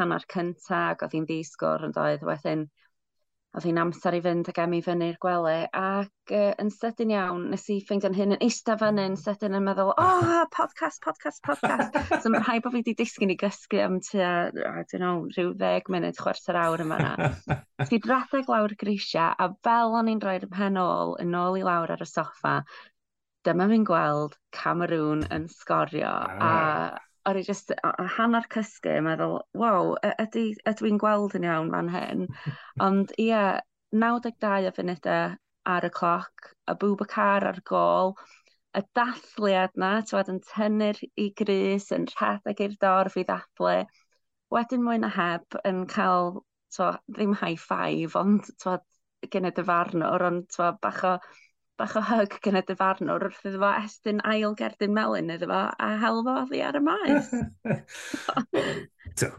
hanner 0.00 0.24
cyntaf 0.32 1.00
oedd 1.04 1.16
hi'n 1.16 1.28
ddisgwr 1.28 1.88
yn 1.88 1.96
doedd 1.96 2.28
wedyn 2.28 2.68
oedd 3.56 3.64
hi'n 3.66 3.80
amser 3.82 4.14
i 4.14 4.20
fynd 4.22 4.48
ag 4.52 4.58
am 4.62 4.74
i 4.76 4.78
fyny'r 4.84 5.16
gwely, 5.22 5.64
ac 5.74 6.32
uh, 6.36 6.52
yn 6.62 6.68
sydyn 6.70 7.10
iawn, 7.16 7.48
nes 7.50 7.64
i 7.74 7.80
ffeindio'n 7.86 8.14
hyn 8.14 8.36
yn 8.36 8.44
eista 8.46 8.76
fyny, 8.78 9.08
yn 9.10 9.16
sydyn 9.18 9.56
yn 9.58 9.66
meddwl, 9.66 9.90
oh, 9.98 10.44
podcast, 10.54 11.00
podcast, 11.02 11.42
podcast. 11.46 11.98
so 12.22 12.30
mae'n 12.30 12.46
rhaid 12.46 12.62
bod 12.62 12.76
fi 12.76 12.82
wedi 12.84 12.94
disgyn 13.00 13.34
i 13.34 13.38
gysgu 13.40 13.82
am 13.82 13.98
tua, 14.06 14.30
I 14.54 14.84
don't 14.92 15.02
know, 15.02 15.26
rhyw 15.34 15.50
ddeg 15.58 15.90
munud, 15.90 16.20
chwerthyr 16.22 16.60
awr 16.62 16.84
yma 16.86 17.00
na. 17.02 17.32
si 17.90 17.98
radeg 18.06 18.54
lawr 18.54 18.76
grisia, 18.78 19.32
a 19.34 19.50
fel 19.66 19.98
o'n 19.98 20.14
i'n 20.14 20.22
rhoi'r 20.22 20.46
pen 20.54 20.78
ôl, 20.78 21.16
yn 21.24 21.34
ôl 21.42 21.58
i 21.58 21.66
lawr 21.66 21.96
ar 21.96 22.06
y 22.06 22.10
soffa, 22.12 22.60
dyma 23.46 23.66
fi'n 23.72 23.86
gweld 23.88 24.38
Cameroon 24.54 25.26
yn 25.34 25.50
sgorio, 25.50 26.14
ah. 26.38 26.50
a 26.94 27.09
o'n 27.28 27.38
i 27.40 27.42
just, 27.46 27.72
a 27.84 28.06
hanner 28.16 28.46
cysgu, 28.52 28.92
yn 29.00 29.06
meddwl, 29.06 29.38
wow, 29.60 29.94
ydy, 30.24 30.44
ydw 30.70 30.88
i'n 30.88 31.00
gweld 31.00 31.36
yn 31.38 31.46
iawn 31.48 31.70
fan 31.74 31.90
hyn. 31.92 32.26
Ond 32.86 33.14
ie, 33.16 33.28
yeah, 33.30 33.60
92 33.92 34.68
o 34.70 34.74
funudau 34.76 35.34
ar 35.70 35.86
y 35.86 35.90
cloc, 35.94 36.52
y 36.70 36.76
bwbacar 36.80 37.46
ar 37.50 37.60
gol, 37.68 38.14
y 38.78 38.82
dathliad 38.96 39.74
na, 39.82 39.90
tywed 40.06 40.30
yn 40.32 40.40
tynnu'r 40.46 41.00
i 41.18 41.28
grys, 41.36 41.90
yn 41.96 42.06
rhedeg 42.12 42.62
i'r 42.66 42.78
dorf 42.84 43.18
i 43.20 43.26
ddathlu. 43.28 43.74
Wedyn 44.54 44.86
mwy 44.86 45.02
na 45.02 45.10
heb 45.14 45.58
yn 45.66 45.84
cael, 45.90 46.40
twa, 46.74 46.94
ddim 47.10 47.34
high 47.42 47.58
five, 47.60 48.16
ond 48.18 48.48
twa, 48.62 48.78
gen 49.30 49.50
y 49.50 49.52
dyfarnwr, 49.54 50.26
ond 50.30 50.48
twa, 50.54 50.72
bach 50.82 51.04
o 51.06 51.16
bach 51.80 51.96
o 51.96 52.02
hug 52.04 52.36
gen 52.44 52.58
y 52.60 52.62
dyfarnwr 52.68 53.26
wrth 53.26 53.44
iddo 53.48 53.60
fo 53.62 53.72
estyn 53.80 54.20
ail 54.28 54.54
gerdyn 54.58 54.92
melyn 54.96 55.32
iddo 55.34 55.48
fo 55.50 55.60
a 55.72 55.90
hel 56.02 56.22
fo 56.26 56.36
ddi 56.50 56.60
ar 56.66 56.78
y 56.78 56.82
maes. 56.84 57.30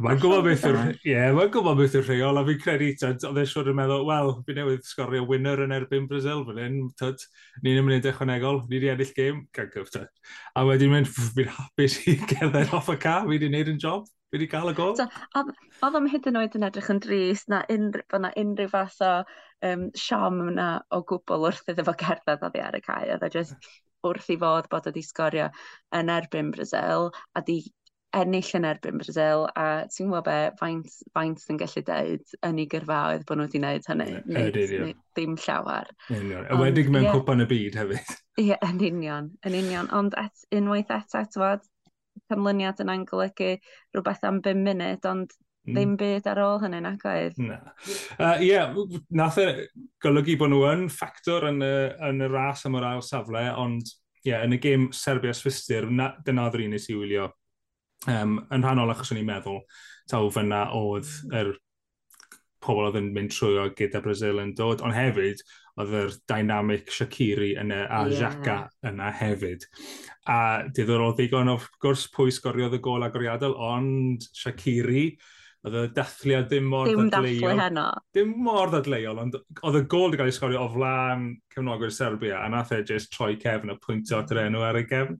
Mae'n 0.04 0.20
gwybod 0.22 0.44
beth 0.46 0.66
yw'r 0.68 0.80
yeah, 1.08 1.30
mae 1.36 1.50
gwybod 1.54 1.80
beth 1.80 1.96
yw'r 1.98 2.08
rheol 2.10 2.40
a 2.42 2.44
fi'n 2.48 2.62
credu, 2.62 2.90
oedd 3.08 3.40
e 3.40 3.46
siwr 3.50 3.72
yn 3.72 3.78
meddwl, 3.78 4.04
wel, 4.10 4.34
fi 4.46 4.56
newydd 4.58 4.86
sgorio 4.86 5.24
winner 5.30 5.64
yn 5.64 5.76
erbyn 5.76 6.10
Brazil 6.10 6.44
fan 6.48 6.60
hyn, 6.62 6.80
ni'n 7.64 7.80
yn 7.80 7.88
mynd 7.88 8.10
ychwanegol, 8.12 8.64
ni 8.68 8.80
wedi 8.80 8.92
ennill 8.92 9.14
gêm, 9.18 9.44
cyf, 9.58 9.94
a 10.58 10.66
wedyn 10.68 10.92
mynd, 10.94 11.10
fi'n 11.12 11.54
hapus 11.56 12.02
i 12.04 12.18
gerdded 12.34 12.76
off 12.78 12.92
y 12.92 12.98
car, 13.02 13.24
fi 13.26 13.36
wedi 13.36 13.50
gwneud 13.50 13.72
yn 13.76 13.82
job. 13.82 14.10
Fi 14.32 14.38
wedi 14.40 14.48
cael 14.48 14.72
y 14.72 14.76
gol. 14.78 14.94
So, 14.96 15.06
oedd 15.36 15.96
am 16.00 16.06
hyd 16.08 16.28
yn 16.30 16.40
oed 16.40 16.54
yn 16.56 16.64
edrych 16.64 16.90
yn 16.94 17.02
dris, 17.04 17.42
na 17.52 17.66
unrhyw, 17.74 18.06
bod 18.14 18.24
na 18.24 18.30
unrhyw 18.40 18.72
fath 18.72 19.02
o 19.04 19.10
um, 19.68 19.90
siom 20.00 20.38
yna 20.54 20.68
o 20.96 21.02
gwbl 21.10 21.50
wrth 21.50 21.68
iddo 21.74 21.84
fo 21.90 21.96
gerdded 22.00 22.46
oddi 22.48 22.62
ar 22.64 22.78
y 22.78 22.82
cae. 22.86 23.10
Oedd 23.12 23.28
e 23.28 23.32
just 23.34 23.70
wrth 24.08 24.32
i 24.32 24.38
fod 24.40 24.70
bod 24.72 24.88
wedi 24.88 25.04
sgorio 25.04 25.50
yn 26.00 26.10
erbyn 26.14 26.54
Brazil 26.56 27.12
a 27.36 27.44
di 27.46 27.60
ennill 28.16 28.56
yn 28.58 28.68
erbyn 28.68 29.00
Brazil 29.00 29.46
a 29.56 29.66
ti'n 29.92 30.10
gwybod 30.10 30.26
be, 30.26 30.38
faint, 30.60 30.96
faint 31.16 31.44
yn 31.52 31.60
gallu 31.60 31.84
dweud 31.88 32.34
yn 32.48 32.64
ei 32.64 32.68
gyrfaoedd 32.72 33.24
bod 33.28 33.40
nhw 33.40 33.48
wedi 33.48 33.62
gwneud 33.62 33.88
hynny. 33.92 34.10
Nid, 34.26 34.58
nid, 34.72 34.98
ddim 35.16 35.38
llawer. 35.44 35.92
Union. 36.12 36.48
A 36.48 36.60
wedig 36.60 36.92
mewn 36.92 37.08
yeah. 37.08 37.16
cwpan 37.16 37.44
y 37.44 37.48
byd 37.52 37.78
hefyd. 37.80 38.16
Ie, 38.40 38.50
yeah, 38.50 38.66
yn 38.68 38.84
union. 38.88 39.30
Yn 39.48 39.56
union. 39.60 39.92
Ond 39.96 40.18
et, 40.20 40.48
unwaith 40.56 40.92
eto, 40.96 41.24
et, 41.24 41.71
canlyniad 42.32 42.82
yn 42.84 42.92
angolygu 42.96 43.54
rhywbeth 43.60 44.28
am 44.28 44.42
5 44.46 44.66
munud, 44.66 45.08
ond 45.12 45.32
mm. 45.36 45.76
ddim 45.76 45.96
byd 46.00 46.30
ar 46.32 46.44
ôl 46.46 46.62
hynny 46.64 46.82
nac 46.84 47.06
oedd. 47.12 47.40
Na. 47.44 47.60
Uh, 48.18 48.38
yeah, 48.44 48.76
nath 49.22 49.40
e 49.42 49.48
golygu 50.04 50.38
bod 50.42 50.54
nhw 50.54 50.64
yn 50.72 50.88
ffactor 50.94 51.50
yn 51.52 51.62
y, 51.66 51.74
yn 52.10 52.26
y 52.26 52.32
ras 52.32 52.66
am 52.70 52.80
yr 52.80 52.90
ail 52.94 53.06
safle, 53.06 53.46
ond 53.62 53.94
yeah, 54.28 54.46
yn 54.46 54.58
y 54.58 54.62
gêm 54.62 54.90
Serbia-Swistir, 54.96 55.90
dyna 56.26 56.48
oedd 56.48 56.60
yr 56.60 56.68
un 56.68 56.78
i 56.78 56.98
wylio 56.98 57.32
um, 58.10 58.38
yn 58.54 58.64
rhannol 58.64 58.94
achos 58.94 59.14
o'n 59.14 59.22
i'n 59.22 59.28
meddwl 59.28 59.62
taw 60.10 60.30
fyna 60.34 60.66
oedd 60.78 61.10
yr 61.32 61.52
er 61.52 61.60
pobl 62.62 62.88
oedd 62.88 63.00
yn 63.00 63.10
mynd 63.16 63.34
trwy 63.34 63.58
o 63.58 63.68
gyda 63.78 64.02
Brazil 64.06 64.42
yn 64.42 64.54
dod, 64.58 64.84
ond 64.86 64.94
hefyd 64.94 65.42
oedd 65.80 65.94
yr 66.02 66.16
dynamic 66.30 66.90
Shakiri 66.92 67.54
yna 67.62 67.84
a 67.88 68.02
yeah. 68.08 68.18
Xhaka 68.18 68.56
yna 68.92 69.12
hefyd. 69.22 69.68
A 70.30 70.40
diddorol 70.76 71.16
ddigon 71.18 71.52
of 71.54 71.70
gwrs 71.82 72.08
pwy 72.16 72.34
sgoriodd 72.36 72.76
y 72.78 72.82
gol 72.84 73.06
agoriadol, 73.08 73.56
ond 73.56 74.28
Shakiri 74.36 75.06
oedd 75.62 75.78
y 75.78 75.86
dathliad 75.96 76.50
dim 76.50 76.68
mor 76.74 76.90
dim 76.90 77.08
ddadleuol. 77.08 77.54
Dim 77.54 77.64
heno. 77.64 77.88
Dim 78.18 78.36
mor 78.46 78.74
ddadleuol, 78.74 79.24
ond 79.24 79.40
oedd 79.40 79.80
y 79.80 79.84
gol 79.94 80.10
wedi 80.10 80.22
cael 80.22 80.32
ei 80.32 80.38
sgorio 80.38 80.66
o 80.66 80.70
flan 80.74 81.28
cefnogwyr 81.54 81.94
Serbia, 81.94 82.42
a 82.42 82.50
nath 82.50 82.74
e 82.76 82.82
jyst 82.82 83.14
troi 83.14 83.36
cefn 83.42 83.74
a 83.74 83.78
pwyntio 83.82 84.22
at 84.24 84.34
yr 84.34 84.46
enw 84.48 84.64
ar 84.66 84.82
y 84.82 84.86
cefn. 84.90 85.20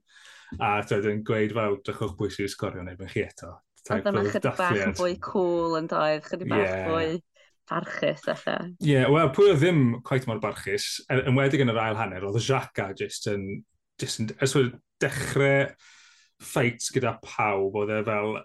A 0.60 0.74
dweud 0.84 1.06
yn 1.08 1.22
gweud, 1.24 1.54
fel, 1.56 1.78
drychwch 1.86 2.16
bwy 2.18 2.32
sy'n 2.34 2.50
sgorio 2.52 2.82
neu 2.84 2.98
bych 2.98 3.14
chi 3.14 3.22
eto. 3.24 3.54
Oedd 3.90 4.08
yna 4.10 4.24
chydig 4.28 4.58
bach 4.58 4.80
yn 4.84 4.92
fwy 4.98 5.14
cool 5.24 5.78
yn 5.78 5.88
doedd, 5.90 6.26
chydig 6.26 6.50
bach 6.50 6.66
yeah. 6.66 6.90
fwy 6.90 7.06
barchus 7.70 8.24
efallai. 8.28 8.72
Ie, 8.82 8.92
yeah, 8.94 9.10
wel, 9.12 9.32
pwy 9.34 9.52
o 9.52 9.56
ddim 9.58 9.82
cwaith 10.06 10.28
mor 10.30 10.40
barchus, 10.42 10.94
yn 11.08 11.22
er, 11.22 11.34
wedig 11.38 11.64
yn 11.64 11.72
yr 11.72 11.82
ail 11.86 11.98
hanner, 11.98 12.26
oedd 12.28 12.40
y 12.40 12.44
Xhaka 12.46 12.90
jyst 12.98 13.28
yn, 13.32 13.46
jyst 14.02 14.22
yn, 14.22 14.32
ers 14.42 14.56
wedi 14.58 14.72
dechrau 15.02 15.66
ffeit 16.42 16.88
gyda 16.94 17.16
pawb, 17.22 17.78
oedd 17.82 17.94
e 17.94 18.00
fel 18.06 18.40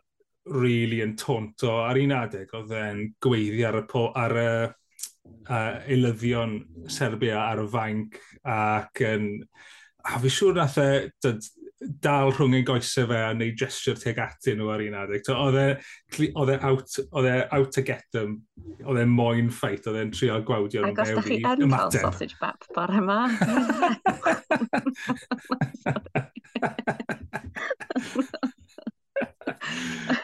really 0.53 1.01
yn 1.03 1.15
tonto 1.19 1.73
ar 1.83 1.99
un 1.99 2.13
adeg, 2.15 2.53
oedd 2.55 2.75
e'n 2.77 3.01
gweiddi 3.23 3.65
ar 3.67 3.81
y, 3.81 3.83
po, 3.89 4.07
ar 4.15 4.37
y 4.37 4.51
uh, 4.67 5.73
eilyddion 5.87 6.59
Serbia 6.91 7.41
ar 7.47 7.63
y 7.65 7.67
fainc 7.73 8.21
ac 8.43 9.03
yn... 9.07 9.31
A 10.07 10.21
fi 10.23 10.29
siŵr 10.31 10.53
nath 10.55 10.77
e, 10.79 10.91
dal 11.77 12.31
rhwng 12.33 12.55
ei 12.57 12.63
goesau 12.65 13.05
fe 13.09 13.17
a 13.21 13.33
neud 13.37 13.57
gesture 13.59 13.99
teg 14.01 14.17
atyn 14.21 14.57
nhw 14.57 14.69
ar 14.73 14.81
un 14.81 14.95
adeg. 14.97 15.21
E 15.29 15.33
oedd 16.33 16.51
e 16.53 16.57
out, 16.65 16.89
e 16.97 17.33
out 17.53 17.71
to 17.75 17.81
get 17.85 18.05
them, 18.15 18.31
oedd 18.83 19.01
e 19.03 19.05
moyn 19.11 19.51
ffeit, 19.53 19.85
oedd 19.89 19.99
e'n 20.01 20.13
trio 20.15 20.39
gwawdio 20.47 20.81
nhw 20.81 20.93
mewn 20.97 21.05
i 21.05 21.05
ymateb. 21.05 21.13
Ac 21.13 21.13
os 21.13 21.15
da 21.15 21.21
chi 21.27 21.37
yn 21.67 21.71
cael 21.75 21.91
sausage 21.93 22.37
bap 22.41 22.61
bar 22.75 22.91
yma. 22.97 23.19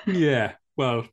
Ie, 0.03 0.19
yeah, 0.19 0.50
wel, 0.79 1.05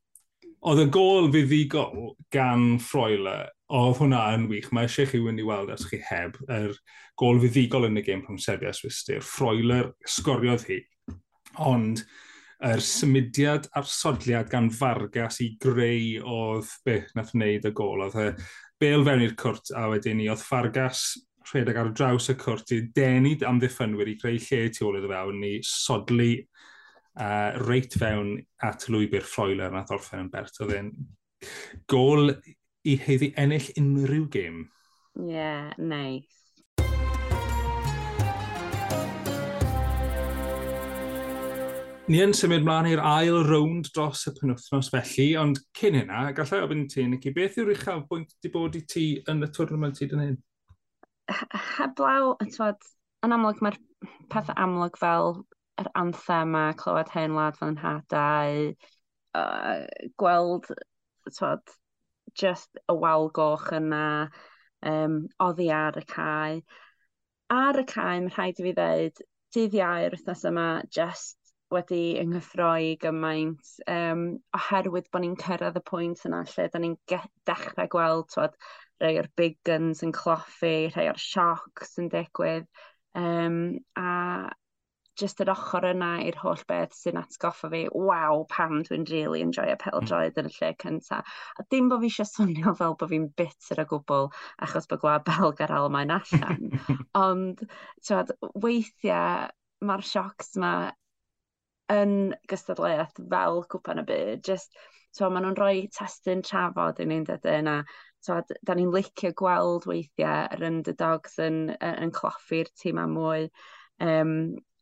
oedd 0.60 0.82
y 0.82 0.86
gol 0.92 1.30
fuddigol 1.34 2.14
gan 2.34 2.78
Froiler 2.82 3.48
oedd 3.70 4.00
hwnna 4.00 4.22
yn 4.34 4.48
wych. 4.50 4.70
Mae 4.74 4.88
eisiau 4.88 5.08
chi 5.10 5.20
wyn 5.22 5.38
i 5.40 5.46
weld 5.46 5.70
os 5.74 5.86
chi 5.88 6.00
heb 6.08 6.38
yr 6.50 6.74
gol 7.20 7.38
fuddigol 7.42 7.86
yn 7.90 8.00
y 8.00 8.04
gêm 8.06 8.24
rhwng 8.24 8.40
Serbia 8.42 8.72
Swister. 8.74 9.22
Froiler 9.22 9.92
sgoriodd 10.08 10.66
hi, 10.70 10.80
ond 11.62 12.02
yr 12.66 12.82
symudiad 12.84 13.70
a'r 13.78 13.88
sodliad 13.88 14.50
gan 14.52 14.68
Fargas 14.74 15.40
i 15.44 15.54
greu 15.62 16.20
oedd 16.20 16.74
beth 16.84 17.14
nath 17.16 17.32
wneud 17.36 17.68
y 17.70 17.72
gol. 17.76 18.04
Oedd 18.04 18.18
e 18.20 18.28
bel 18.80 19.04
fewn 19.06 19.24
i'r 19.24 19.36
cwrt 19.38 19.72
a 19.76 19.86
wedyn 19.92 20.20
ni 20.20 20.28
oedd 20.32 20.44
Fargas 20.44 21.04
rhedeg 21.50 21.78
ar 21.80 21.92
draws 21.96 22.28
y 22.30 22.36
cwrt 22.38 22.74
i 22.76 22.82
denu 22.94 23.32
am 23.48 23.58
ddiffynwyr 23.62 24.12
i 24.12 24.18
greu 24.20 24.38
lle 24.38 24.60
tu 24.74 24.86
ôl 24.86 24.98
iddo 25.00 25.10
fewn 25.10 25.40
ni 25.40 25.54
sodlu 25.66 26.30
uh, 26.36 27.50
reit 27.64 27.96
fewn 27.98 28.36
at 28.66 28.86
lwybr 28.92 29.24
ffroiler 29.26 29.72
nath 29.74 29.92
orffen 29.96 30.26
yn 30.26 30.32
bert. 30.32 30.60
Oedd 30.60 30.76
e'n 30.76 30.92
gol 31.90 32.34
i 32.88 32.96
heiddi 33.00 33.32
ennill 33.40 33.70
unrhyw 33.80 34.28
gêm. 34.32 34.60
Ie, 35.20 35.32
yeah, 35.34 35.72
nice. 35.78 36.40
Ni 42.10 42.18
yn 42.24 42.32
symud 42.34 42.64
mlaen 42.66 42.88
i'r 42.90 43.00
ail 43.06 43.36
rownd 43.46 43.92
dros 43.94 44.24
y 44.26 44.32
penwthnos 44.34 44.88
felly, 44.90 45.28
ond 45.38 45.60
cyn 45.78 45.94
hynna, 46.00 46.24
gallai 46.34 46.58
ofyn 46.64 46.88
ti, 46.90 47.04
Nicky, 47.06 47.30
beth 47.36 47.58
yw'r 47.60 47.70
uchaf 47.76 48.00
bwynt 48.10 48.32
wedi 48.32 48.50
bod 48.50 48.78
i 48.78 48.80
ti 48.90 49.04
yn 49.30 49.46
y 49.46 49.48
twrnament 49.54 50.00
hyd 50.02 50.16
yn 50.16 50.24
hyn? 50.24 50.38
Heblaw, 51.76 52.32
tywed, 52.56 52.88
yn 53.22 53.36
amlwg 53.36 53.62
mae'r 53.62 53.78
pethau 54.32 54.58
amlwg 54.58 54.98
fel 54.98 55.36
yr 55.78 55.92
anthem 56.00 56.56
a 56.58 56.64
clywed 56.80 57.12
hen 57.14 57.36
wlad 57.36 57.60
fan 57.60 57.78
hadau, 57.78 58.72
uh, 59.38 60.10
gweld 60.18 60.66
tywed, 61.30 61.76
just 62.34 62.80
y 62.88 62.96
wal 62.96 63.28
goch 63.34 63.70
yna, 63.76 64.28
um, 64.86 65.20
oddi 65.42 65.70
ar 65.74 65.98
y 66.00 66.04
cae. 66.08 66.62
Ar 67.50 67.80
y 67.80 67.84
cae, 67.90 68.20
mae 68.22 68.34
rhaid 68.34 68.60
i 68.60 68.66
fi 68.68 68.74
ddweud, 68.76 69.22
dydd 69.54 69.76
iau'r 69.80 70.14
wythnos 70.16 70.46
yma 70.50 70.66
just 70.94 71.36
wedi 71.70 72.18
ynghyffroi 72.18 72.96
gymaint 73.02 73.72
um, 73.90 74.22
oherwydd 74.58 75.10
bod 75.10 75.24
ni'n 75.24 75.36
cyrraedd 75.38 75.78
y 75.78 75.82
pwynt 75.86 76.24
yna 76.26 76.42
lle 76.50 76.66
da 76.70 76.80
ni'n 76.82 76.96
dechrau 77.10 77.90
gweld 77.90 78.30
twad, 78.34 78.56
rhai 79.00 79.16
o'r 79.20 79.30
big 79.38 79.58
guns 79.66 80.02
yn 80.06 80.14
cloffi, 80.14 80.90
rhai 80.90 81.06
o'r 81.12 81.20
siocs 81.22 81.94
yn 82.02 82.10
digwydd 82.12 82.66
um, 83.18 83.60
a 83.98 84.50
just 85.20 85.40
yr 85.44 85.52
ochr 85.52 85.86
yna 85.90 86.10
i'r 86.26 86.38
holl 86.40 86.62
beth 86.68 86.94
sy'n 86.96 87.20
atgoffa 87.20 87.70
fi, 87.72 87.82
waw, 87.92 88.44
pam 88.50 88.80
dwi'n 88.86 89.06
really 89.10 89.42
enjoy 89.44 89.68
peldroed 89.82 90.34
mm. 90.34 90.42
yn 90.42 90.50
y 90.50 90.54
lle 90.56 90.70
cynta. 90.82 91.20
A 91.60 91.66
dim 91.72 91.90
bod 91.92 92.02
fi 92.04 92.10
eisiau 92.10 92.28
swnio 92.30 92.74
fel 92.78 92.96
bod 93.00 93.12
fi'n 93.12 93.28
bitter 93.40 93.82
o 93.84 93.86
gwbl 93.92 94.30
achos 94.66 94.88
bod 94.90 95.02
gwlad 95.04 95.26
Belg 95.28 95.64
ar 95.66 95.74
Almain 95.78 96.14
allan. 96.16 96.70
Ond, 97.24 97.64
ti'n 98.06 98.32
weithiau 98.64 99.50
mae'r 99.86 100.06
siocs 100.06 100.56
yma 100.58 100.74
yn 101.90 102.14
gystadleuaeth 102.50 103.18
fel 103.32 103.64
cwpan 103.72 104.02
y 104.02 104.06
byd. 104.08 104.44
Just, 104.46 104.76
so, 105.16 105.28
maen 105.28 105.46
nhw'n 105.46 105.58
rhoi 105.58 105.88
testyn 105.96 106.44
trafod 106.46 107.02
i 107.02 107.08
ni'n 107.10 107.26
dydyn 107.28 107.70
a 107.70 107.80
so, 108.24 108.40
da 108.66 108.76
ni'n 108.76 108.92
licio 108.94 109.32
gweld 109.36 109.86
weithiau 109.88 110.48
yr 110.54 110.66
underdogs 110.68 111.38
yn, 111.42 111.62
yn, 111.76 111.96
yn 112.06 112.12
cloffi'r 112.14 112.70
tîm 112.78 113.00
am 113.02 113.16
mwy. 113.16 113.48
Um, 114.00 114.34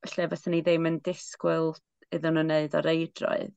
lle 0.07 0.28
fysyn 0.31 0.55
ni 0.55 0.62
ddim 0.62 0.88
yn 0.90 1.00
disgwyl 1.05 1.73
iddyn 2.14 2.37
nhw 2.37 2.45
wneud 2.47 2.76
o'r 2.78 2.90
eidroedd. 2.93 3.55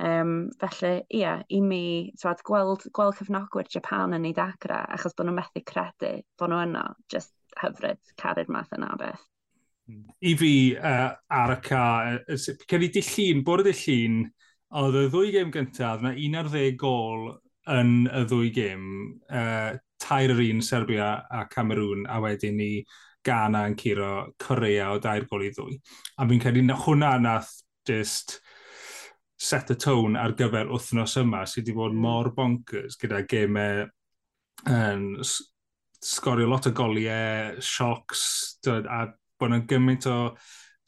Um, 0.00 0.48
felly, 0.60 1.02
ia, 1.12 1.34
i 1.52 1.58
mi, 1.60 1.82
twad, 2.20 2.40
gweld, 2.46 2.86
gweld 2.96 3.18
cyfnogwyr 3.18 3.68
Japan 3.68 4.16
yn 4.16 4.24
ei 4.30 4.32
dagra, 4.36 4.80
achos 4.94 5.12
bod 5.16 5.28
nhw'n 5.28 5.36
methu 5.36 5.60
credu 5.68 6.14
bod 6.40 6.52
nhw 6.52 6.62
yno, 6.64 6.84
just 7.12 7.34
hyfryd 7.60 8.00
caru'r 8.20 8.48
math 8.48 8.72
yna 8.76 8.94
beth. 9.00 9.26
Hmm. 9.90 10.06
I 10.24 10.32
fi, 10.40 10.54
uh, 10.78 11.10
ar 11.36 11.52
y 11.52 11.58
ca, 11.66 11.82
cyn 12.38 12.86
i 12.86 12.90
dillun, 12.94 13.44
bwrdd 13.44 13.68
y 13.74 13.76
llun, 13.82 14.18
oedd 14.80 14.98
y 15.02 15.04
ddwy 15.12 15.34
gêm 15.36 15.52
gyntaf, 15.52 16.00
na 16.06 16.14
11 16.16 16.74
gol 16.80 17.28
yn 17.68 17.94
y 18.08 18.24
ddwy 18.30 18.50
gêm, 18.56 18.88
uh, 19.28 19.76
tair 20.00 20.32
yr 20.32 20.44
un 20.46 20.64
Serbia 20.64 21.12
a 21.28 21.44
Cameroon, 21.52 22.06
a 22.08 22.22
wedyn 22.24 22.56
ni 22.56 22.72
Ghana 23.24 23.66
yn 23.68 23.76
curo 23.78 24.12
Corea 24.40 24.90
o 24.94 24.98
dair 25.02 25.26
gol 25.30 25.44
i 25.46 25.52
ddwy. 25.54 25.76
A 26.18 26.26
fi'n 26.28 26.42
credu 26.42 26.64
na 26.64 26.78
hwnna 26.80 27.14
nath 27.20 27.52
just 27.88 28.38
set 29.40 29.72
y 29.72 29.76
tone 29.80 30.20
ar 30.20 30.34
gyfer 30.36 30.68
wythnos 30.68 31.16
yma 31.20 31.46
sydd 31.48 31.64
wedi 31.64 31.76
bod 31.76 31.94
mm. 31.94 32.02
mor 32.04 32.32
bonkers 32.36 32.98
gyda 33.00 33.22
gemau 33.28 33.86
yn 34.68 35.06
sgorio 35.24 36.48
lot 36.48 36.68
o 36.68 36.72
goliau, 36.76 37.56
siocs, 37.64 38.24
a 38.68 39.06
bod 39.40 39.48
yna 39.48 39.62
gymaint 39.68 40.08
o 40.08 40.18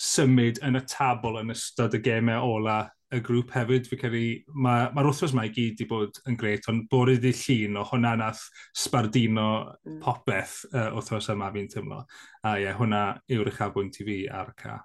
symud 0.02 0.60
yn 0.66 0.80
y 0.80 0.82
tabl 0.88 1.38
yn 1.40 1.52
ystod 1.54 1.96
y 1.96 2.02
gemau 2.04 2.56
ola 2.56 2.82
y 3.12 3.20
grŵp 3.24 3.50
hefyd, 3.52 3.88
fi 3.90 3.98
credu, 4.00 4.22
mae'r 4.64 4.92
ma 4.96 5.04
wrthos 5.04 5.34
mae 5.36 5.50
i 5.50 5.52
gyd 5.52 5.74
wedi 5.74 5.86
bod 5.90 6.20
yn 6.30 6.36
gret, 6.40 6.68
ond 6.72 6.86
bore 6.90 7.18
di 7.20 7.32
llun 7.36 7.80
o 7.80 7.86
hwnna 7.90 8.14
nath 8.20 8.44
sbardino 8.84 9.48
mm. 9.84 9.98
popeth 10.04 10.62
uh, 10.72 10.88
wrthos 10.96 11.28
yma 11.32 11.50
fi'n 11.54 11.68
teimlo. 11.72 12.02
A 12.42 12.56
ie, 12.56 12.66
yeah, 12.66 12.78
hwnna 12.78 13.02
yw'r 13.32 13.50
uchafbwynt 13.52 14.00
i 14.00 14.06
fi 14.08 14.18
ar 14.40 14.52
y 14.52 14.56
ca. 14.62 14.78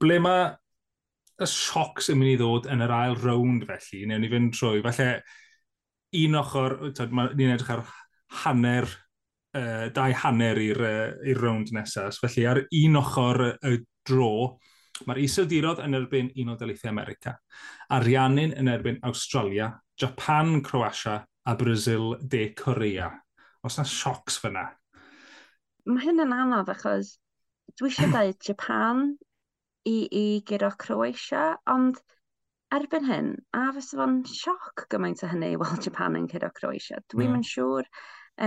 Ble 0.00 0.20
mae 0.24 0.46
y 1.36 1.48
siocs 1.52 2.08
yn 2.12 2.20
mynd 2.20 2.32
i 2.32 2.38
ddod 2.40 2.70
yn 2.72 2.84
yr 2.86 2.94
ail 2.96 3.18
rownd 3.20 3.66
felly, 3.68 4.06
neu 4.08 4.22
ni 4.22 4.30
fynd 4.32 4.54
trwy, 4.56 4.80
falle 4.86 5.10
un 6.16 6.38
ochr, 6.40 6.78
ni'n 7.36 7.52
edrych 7.52 7.74
ar 7.74 7.84
hanner, 8.44 8.88
uh, 9.58 9.84
dau 9.92 10.16
hanner 10.22 10.62
i'r 10.64 10.80
uh, 10.86 11.34
rownd 11.42 11.74
nesaf, 11.76 12.22
felly 12.24 12.48
ar 12.48 12.62
un 12.64 13.02
ochr 13.02 13.44
y 13.50 13.74
uh, 13.74 13.84
dro, 14.06 14.32
Mae'r 15.04 15.20
iseldirodd 15.20 15.82
yn 15.84 15.98
erbyn 15.98 16.30
Unol 16.40 16.56
Daleithiau 16.60 16.92
America, 16.92 17.34
Ariannin 17.92 18.54
yn 18.56 18.70
erbyn 18.72 19.02
Australia, 19.04 19.68
Japan, 20.00 20.62
Croatia 20.64 21.20
a 21.46 21.54
Brazil 21.54 22.16
de 22.22 22.48
Corea. 22.54 23.10
Os 23.62 23.76
na 23.78 23.84
siocs 23.84 24.40
fyna? 24.40 24.64
Mae 25.86 26.02
hyn 26.06 26.24
yn 26.24 26.34
anodd 26.34 26.72
achos 26.72 27.16
dwi 27.78 27.92
eisiau 27.92 28.10
dweud 28.14 28.40
Japan 28.48 29.06
i, 29.86 29.96
i 30.10 30.26
gyro 30.48 30.72
Croatia, 30.80 31.52
ond 31.70 32.00
erbyn 32.74 33.06
hyn, 33.06 33.32
a 33.54 33.68
fysa 33.76 34.00
fo'n 34.00 34.20
sioc 34.26 34.86
gymaint 34.90 35.22
o 35.22 35.30
hynny 35.30 35.52
i 35.54 35.58
weld 35.60 35.84
Japan 35.86 36.18
yn 36.18 36.28
cyro 36.30 36.50
Croatia. 36.56 36.98
Dwi'n 37.12 37.36
mm. 37.36 37.46
siŵr, 37.46 37.90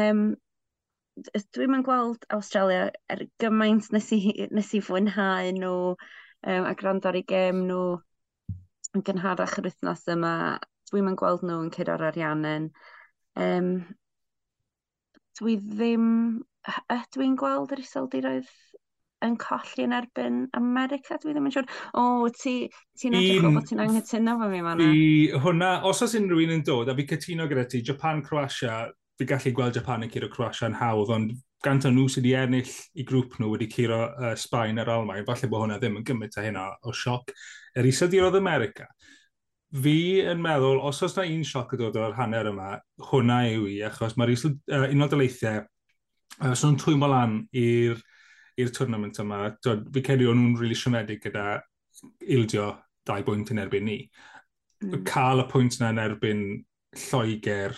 um, 0.01 0.23
dwi'n 1.55 1.77
yn 1.77 1.85
gweld 1.87 2.25
Australia 2.35 2.89
er 3.11 3.23
gymaint 3.41 3.87
nes 3.95 4.11
i, 4.15 4.19
nes 4.51 4.73
i 4.75 4.81
fwynhau 4.83 5.53
nhw, 5.55 5.75
um, 6.47 6.67
a 6.69 6.73
gwrando 6.79 7.09
ar 7.09 7.19
ei 7.19 7.25
gêm 7.27 7.63
nhw 7.67 7.83
yn 8.97 9.05
gynharach 9.05 9.57
yr 9.61 9.69
wythnos 9.69 10.05
yma. 10.13 10.33
Dwi'n 10.89 11.05
mynd 11.05 11.19
gweld 11.21 11.45
nhw 11.45 11.59
yn 11.65 11.73
curo'r 11.73 12.07
ariannau. 12.11 12.69
Um, 13.39 13.73
dwi 15.39 15.59
ddim... 15.63 16.07
Dwi'n 17.15 17.37
gweld 17.39 17.71
yr 17.73 17.81
iseldiroedd 17.81 18.49
yn 19.25 19.35
colli 19.39 19.83
yn 19.83 19.95
erbyn 19.95 20.39
America, 20.55 21.17
dwi 21.19 21.33
ddim 21.33 21.47
yn 21.49 21.53
siŵr. 21.55 21.67
O, 21.99 22.03
oh, 22.03 22.27
ti'n 22.35 22.69
ti 22.99 23.09
edrych 23.09 23.47
o 23.47 23.51
bod 23.55 23.67
ti'n 23.67 23.81
anghytuno 23.83 24.35
fo 24.39 24.49
mi, 24.51 24.61
fanna? 24.63 24.87
I, 24.95 25.07
hwnna, 25.43 25.71
os 25.89 26.03
oes 26.05 26.15
unrhyw 26.19 26.45
un 26.45 26.55
yn 26.55 26.63
dod, 26.67 26.91
a 26.91 26.95
fi 26.95 27.07
cytuno 27.09 27.47
gyda 27.49 27.65
ti, 27.71 27.81
Japan, 27.89 28.21
Croatia, 28.25 28.77
fi 29.19 29.27
gallu 29.27 29.51
gweld 29.55 29.75
Japan 29.75 30.05
yn 30.05 30.11
curo 30.13 30.29
Croatia 30.31 30.69
yn 30.69 30.77
hawdd, 30.79 31.13
ond 31.15 31.37
gant 31.63 31.85
o 31.85 31.91
nhw 31.91 32.07
sydd 32.07 32.23
wedi 32.23 32.35
ennill 32.39 32.75
i 32.95 33.05
grŵp 33.07 33.35
nhw 33.39 33.49
wedi 33.51 33.67
curo 33.71 33.99
uh, 34.07 34.35
Sbaen 34.39 34.79
a'r 34.79 34.93
Almain, 34.93 35.25
falle 35.27 35.49
bod 35.51 35.65
hwnna 35.65 35.79
ddim 35.81 35.97
yn 35.99 36.05
gymryd 36.07 36.37
a 36.39 36.45
hynna 36.45 36.67
o 36.87 36.93
sioc. 36.95 37.33
Yr 37.75 37.89
isydir 37.89 38.27
oedd 38.27 38.39
America. 38.39 38.87
Fi 39.83 39.97
yn 40.31 40.39
meddwl, 40.41 40.79
os 40.87 41.03
oes 41.05 41.17
na 41.17 41.27
un 41.27 41.43
sioc 41.45 41.75
y 41.75 41.81
dod 41.81 41.99
o'r 41.99 42.15
hanner 42.17 42.49
yma, 42.53 42.77
hwnna 43.11 43.41
yw 43.51 43.67
i, 43.69 43.75
achos 43.89 44.15
mae'r 44.17 44.31
uh, 44.37 44.87
unol 44.87 45.11
dyleithiau, 45.11 45.65
uh, 46.39 46.53
os 46.53 46.63
nhw'n 46.63 46.79
twymo 46.79 47.11
lan 47.11 47.41
i'r 47.51 47.99
i'r 48.59 48.71
tournament 48.75 49.19
yma, 49.21 49.43
dod, 49.63 49.85
fi 49.93 50.03
cedi 50.03 50.27
o'n 50.27 50.39
nhw'n 50.39 50.55
rili 50.55 50.63
really 50.63 50.79
siomedig 50.79 51.21
gyda 51.23 51.59
ildio 52.35 52.71
dau 53.07 53.23
bwynt 53.27 53.51
yn 53.53 53.61
erbyn 53.63 53.85
ni. 53.87 53.99
Mm. 54.83 55.03
Cael 55.07 55.43
y 55.43 55.45
pwynt 55.51 55.77
yna 55.79 55.91
yn 55.93 56.01
erbyn 56.03 56.43
Lloegr, 56.97 57.75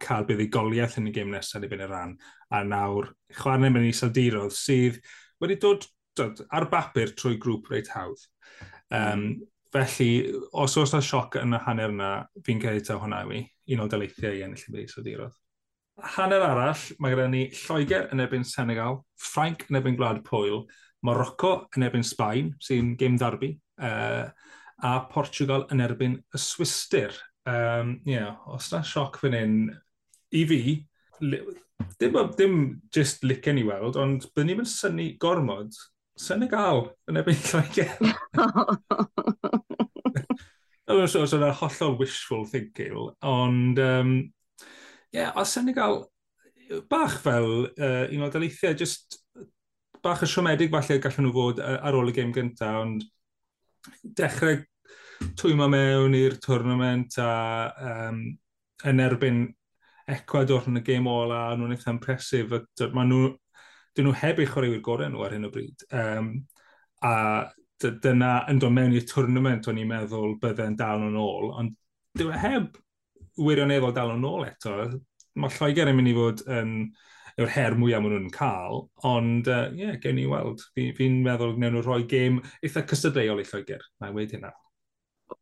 cael 0.00 0.26
buddigoliaeth 0.28 1.00
yn 1.00 1.10
y 1.10 1.12
gym 1.16 1.32
nesaf 1.34 1.64
i 1.66 1.70
byn 1.70 1.82
y 1.84 1.88
ran, 1.90 2.14
a 2.54 2.62
nawr 2.64 3.10
chwarae 3.34 3.70
mewn 3.72 3.88
i 3.88 3.92
Saldirodd 3.96 4.54
sydd 4.54 5.00
wedi 5.42 5.58
dod, 5.62 5.84
dod 6.16 6.44
ar 6.54 6.68
bapur 6.72 7.12
trwy 7.18 7.40
grŵp 7.42 7.72
reit 7.72 7.90
hawdd. 7.94 8.22
Um, 8.94 9.26
felly, 9.74 10.10
os 10.54 10.76
oes 10.78 10.94
yna 10.94 11.02
sioc 11.04 11.36
yn 11.42 11.56
y 11.56 11.62
hanner 11.66 11.92
yna, 11.92 12.12
fi'n 12.46 12.62
cael 12.62 12.80
ta 12.86 13.00
hwnna 13.02 13.24
i 13.26 13.30
mi, 13.32 13.42
un 13.74 13.82
o 13.84 13.90
daleithiau 13.90 14.38
i 14.38 14.46
ennill 14.46 14.64
y 14.70 14.76
byd 14.78 14.94
Saldirodd. 14.94 15.36
Hanner 16.16 16.44
arall, 16.44 16.82
mae 17.00 17.14
gyda 17.14 17.28
ni 17.32 17.46
Lloegr 17.56 18.10
yn 18.12 18.22
ebyn 18.24 18.44
Senegal, 18.46 19.00
Ffrainc 19.20 19.64
yn 19.70 19.80
ebyn 19.80 19.96
Gwlad 19.98 20.22
Pwyl, 20.26 20.66
Morocco 21.04 21.54
yn 21.76 21.86
ebyn 21.88 22.04
Sbaen, 22.04 22.52
sy'n 22.62 22.94
gêm 23.00 23.16
ddarbu, 23.20 23.50
uh, 23.80 24.28
a 24.84 24.92
Portugal 25.10 25.64
yn 25.72 25.80
erbyn 25.84 26.18
y 26.20 26.40
Swister 26.40 27.14
um, 27.46 28.00
yeah, 28.04 28.36
os 28.46 28.70
na 28.72 28.82
sioc 28.86 29.20
fan 29.22 29.36
hyn, 29.36 29.56
i 30.34 30.44
fi, 30.48 30.60
li, 31.22 31.40
dim, 32.00 32.16
dim 32.38 32.56
just 32.94 33.24
licen 33.24 33.60
i 33.60 33.66
weld, 33.66 33.98
ond 34.00 34.26
byddwn 34.32 34.62
ni'n 34.62 34.70
syni 34.70 35.12
gormod, 35.22 35.76
Senegal 36.16 36.86
yn 37.10 37.20
ebyn 37.20 37.36
Lloegr. 37.44 37.90
Dwi'n 40.86 41.10
siŵr, 41.10 41.26
so 41.28 41.36
yna'n 41.36 41.58
hollol 41.58 41.98
wishful 42.00 42.46
thinking, 42.48 42.94
ond, 43.26 43.80
um, 43.82 44.12
yeah, 45.12 45.34
a 45.36 45.44
Senegal, 45.44 46.06
bach 46.90 47.18
fel 47.22 47.66
uh, 47.68 48.06
un 48.08 48.24
o 48.24 48.30
daleithiau, 48.32 48.74
just 48.78 49.20
bach 50.02 50.22
y 50.24 50.30
siomedig 50.30 50.72
falle 50.72 50.98
gallwn 51.02 51.28
nhw 51.28 51.34
fod 51.34 51.60
ar 51.62 51.98
ôl 51.98 52.10
y 52.10 52.16
gêm 52.16 52.32
gyntaf, 52.34 52.80
ond 52.84 53.04
dechrau 54.18 54.62
twymo 55.38 55.68
mewn 55.72 56.16
i'r 56.18 56.36
tournament 56.42 57.18
a 57.22 57.30
um, 57.90 58.20
yn 58.86 59.02
erbyn 59.02 59.44
Ecuador 60.06 60.68
yn 60.70 60.78
y 60.78 60.84
gêm 60.86 61.06
ola, 61.10 61.48
nhw'n 61.56 61.74
eitha 61.74 61.92
impresif. 61.94 62.52
Maen 62.94 63.10
nhw, 63.10 63.30
dyn 63.96 64.06
nhw 64.06 64.14
heb 64.20 64.42
ei 64.42 64.50
chwaraewyr 64.50 64.82
gorau 64.84 65.10
nhw 65.10 65.24
ar 65.26 65.34
hyn 65.34 65.48
o 65.48 65.50
bryd. 65.54 65.86
Um, 65.90 66.30
a 67.02 67.14
dyna 67.82 68.30
yn 68.50 68.60
dod 68.62 68.72
mewn 68.72 68.94
i'r 68.96 69.08
tournament 69.08 69.66
o'n 69.68 69.80
i'n 69.80 69.90
meddwl 69.90 70.36
bydde'n 70.42 70.78
dal 70.78 71.02
nhw'n 71.02 71.18
ôl, 71.20 71.50
ond 71.60 71.74
dyw 72.16 72.30
e 72.32 72.38
heb 72.40 72.78
wirioneddol 73.36 73.92
dal 73.96 74.14
yn 74.14 74.24
ôl 74.28 74.46
eto. 74.46 74.76
Mae 75.36 75.52
Lloegr 75.58 75.90
yn 75.90 75.98
mynd 75.98 76.12
i 76.12 76.14
fod 76.16 76.44
yn 76.48 76.76
yw'r 77.36 77.52
her 77.52 77.76
mwyaf 77.76 78.00
maen 78.00 78.14
nhw'n 78.14 78.30
cael, 78.32 78.86
ond 79.04 79.50
ie, 79.50 79.56
uh, 79.56 79.74
yeah, 79.76 79.98
gen 80.00 80.22
i 80.22 80.28
weld. 80.30 80.62
Fi'n 80.76 80.94
fi, 80.96 81.10
meddwl 81.26 81.52
gwneud 81.58 81.76
nhw 81.76 81.82
rhoi 81.84 82.06
gêm 82.08 82.38
eitha 82.62 82.86
cystadleuol 82.88 83.42
i 83.42 83.48
Lloegr. 83.50 83.84
Na 84.00 84.14
wedi 84.14 84.38
hynna 84.38 84.54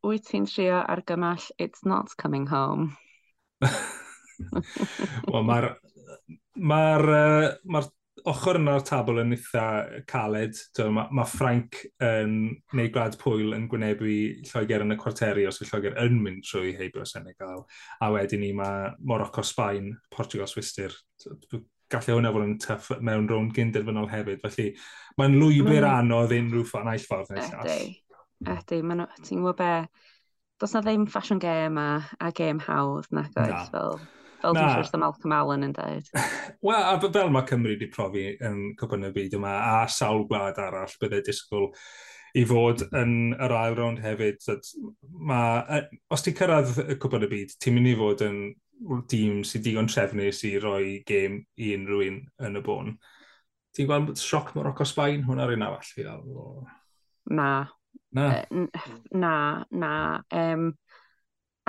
wyt 0.06 0.28
ti'n 0.30 0.46
trio 0.50 0.80
argymell 0.82 1.50
It's 1.58 1.84
Not 1.84 2.16
Coming 2.20 2.46
Home? 2.50 2.96
Wel, 5.30 5.44
mae'r 5.46 5.68
ma 6.54 6.80
uh, 7.00 7.50
ma 7.70 7.82
ochr 8.30 8.56
yna'r 8.56 8.84
tabl 8.86 9.20
yn 9.20 9.34
eitha 9.36 9.64
caled. 10.08 10.56
Mae 10.78 11.08
ma 11.12 11.26
Frank 11.28 11.80
yn 12.04 12.36
neu 12.76 12.90
gwlad 12.92 13.18
Pwyl 13.20 13.52
yn 13.56 13.66
gwynebu 13.70 14.14
Lloegr 14.48 14.84
yn 14.86 14.94
y 14.94 14.98
cwarteri 15.00 15.44
os 15.48 15.60
yw 15.60 15.68
Lloegr 15.68 15.98
yn 16.04 16.16
mynd 16.22 16.46
trwy 16.48 16.72
heibio 16.78 17.04
Senegal. 17.08 17.64
A 18.00 18.10
wedyn 18.14 18.44
ni 18.44 18.52
mae 18.56 18.94
Morocco, 19.04 19.44
Sbaen, 19.44 19.92
Portugal, 20.14 20.48
Swister. 20.48 20.94
Gallai 21.92 22.16
hwnna 22.16 22.32
fod 22.32 22.46
yn 22.46 22.56
tuff 22.62 22.88
mewn 23.04 23.28
rownd 23.28 23.52
gynderfynol 23.56 24.08
hefyd. 24.12 24.40
Felly 24.46 24.70
mae'n 25.20 25.36
lwybr 25.42 25.82
mm. 25.82 25.90
anodd 25.90 26.32
unrhyw 26.38 26.64
ffordd 26.70 26.88
naill 26.88 27.04
ffordd 27.04 27.34
neu. 27.34 27.82
Ydy, 28.42 28.80
maen 28.84 29.04
ti'n 29.22 29.40
gwybod 29.40 29.58
be, 29.60 29.70
does 30.60 30.74
na 30.74 30.82
ddim 30.84 31.06
fashion 31.10 31.38
game 31.38 31.78
a, 31.78 32.04
a 32.20 32.32
game 32.32 32.60
hawdd 32.60 33.06
na 33.14 33.24
goes, 33.34 33.70
fel, 33.72 34.00
fel 34.42 34.56
dwi'n 34.56 34.72
siŵr 34.74 34.90
sy'n 34.90 35.02
Malcolm 35.02 35.36
Allen 35.36 35.68
yn 35.68 35.76
dweud. 35.76 36.10
Wel, 36.66 36.82
a 36.82 36.98
fel 37.04 37.32
mae 37.34 37.46
Cymru 37.48 37.74
wedi 37.74 37.90
profi 37.92 38.26
yn 38.44 38.74
cwpan 38.80 39.08
y 39.08 39.12
byd 39.14 39.38
yma, 39.38 39.54
a 39.54 39.86
sawl 39.90 40.26
gwlad 40.30 40.60
arall 40.62 40.98
bydde 41.00 41.22
disgwyl 41.28 41.70
i 42.34 42.42
fod 42.50 42.82
yn 42.98 43.34
yr 43.38 43.54
ail 43.54 43.78
rownd 43.78 44.02
hefyd. 44.02 44.42
Ma, 45.30 45.40
os 46.12 46.26
ti'n 46.26 46.36
cyrraedd 46.38 46.76
y 46.84 46.98
cwpan 47.02 47.26
y 47.26 47.30
byd, 47.30 47.56
ti'n 47.62 47.78
mynd 47.78 47.92
i 47.92 47.96
fod 47.98 48.24
yn 48.26 48.38
dîm 49.10 49.42
sy'n 49.46 49.62
digon 49.64 49.88
trefnus 49.90 50.42
i 50.48 50.56
roi 50.62 51.00
gêm 51.08 51.38
i 51.62 51.74
unrhyw 51.76 52.08
un 52.08 52.18
yn 52.48 52.58
y 52.58 52.64
bôn. 52.64 52.96
Ti'n 53.74 53.88
gweld 53.90 54.18
sioc 54.20 54.52
Morocco-Sbaen? 54.54 55.24
Hwna'r 55.26 55.54
un 55.54 55.64
arall 55.66 55.86
fi. 55.94 56.04
Na, 57.34 57.48
Na. 58.14 58.28
Uh, 58.50 58.66
Na, 59.10 59.36
na. 59.70 59.94
Um, 60.30 60.72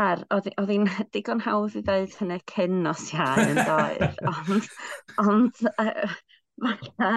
ar, 0.01 0.23
oedd 0.35 0.49
hi'n 0.69 0.87
digon 1.15 1.43
hawdd 1.45 1.77
i 1.79 1.83
ddweud 1.85 2.15
hynny 2.19 2.39
cyn 2.51 2.81
nos 2.85 3.07
iau 3.15 3.43
yn 3.45 3.61
doedd, 3.61 4.19
ond, 4.33 4.69
ond 5.23 5.61
uh, 5.71 6.15
falle 6.65 7.11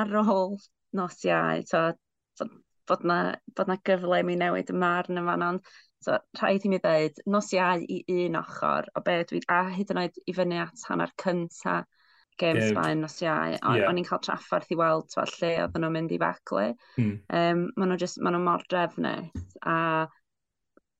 ar 0.00 0.16
ôl 0.22 0.58
nos 0.96 1.16
iau, 1.26 1.62
to, 1.70 2.48
bod 2.90 3.06
na, 3.06 3.20
bod 3.56 3.70
na 3.70 3.78
gyfle 3.86 4.20
i 4.20 4.26
mi 4.26 4.36
newid 4.38 4.72
y 4.72 4.76
marn 4.76 5.22
yma, 5.22 5.38
ond 5.48 5.72
so, 6.04 6.18
rhaid 6.40 6.66
i 6.66 6.72
mi 6.72 6.80
ddweud 6.82 7.22
nos 7.30 7.50
iau 7.56 7.84
i 7.86 8.02
un 8.26 8.38
ochr, 8.40 8.90
o 8.96 9.04
be 9.06 9.16
dwi, 9.30 9.42
a 9.48 9.62
hyd 9.72 9.94
yn 9.94 10.02
oed 10.04 10.20
i 10.26 10.36
fyny 10.36 10.60
at 10.62 10.86
hanner 10.90 11.12
cyntaf 11.24 11.88
gêm 12.40 12.60
Sbaen 12.70 13.04
nos 13.04 13.18
iau, 13.22 13.56
ond 13.58 13.80
yeah. 13.80 13.88
o'n 13.90 14.00
i'n 14.00 14.06
cael 14.08 14.22
traffarth 14.24 14.72
i 14.72 14.78
weld 14.80 15.10
twa, 15.12 15.26
lle 15.34 15.52
oedd 15.64 15.76
nhw'n 15.76 15.96
mynd 15.96 16.14
i 16.16 16.20
feclu. 16.22 16.66
Mm. 16.96 17.12
Um, 17.40 17.66
maen 17.76 17.92
nhw, 17.92 17.98
just, 18.00 18.20
maen 18.24 18.36
nhw 18.36 18.42
mor 18.46 18.64
drefnus, 18.72 19.56
a 19.68 19.76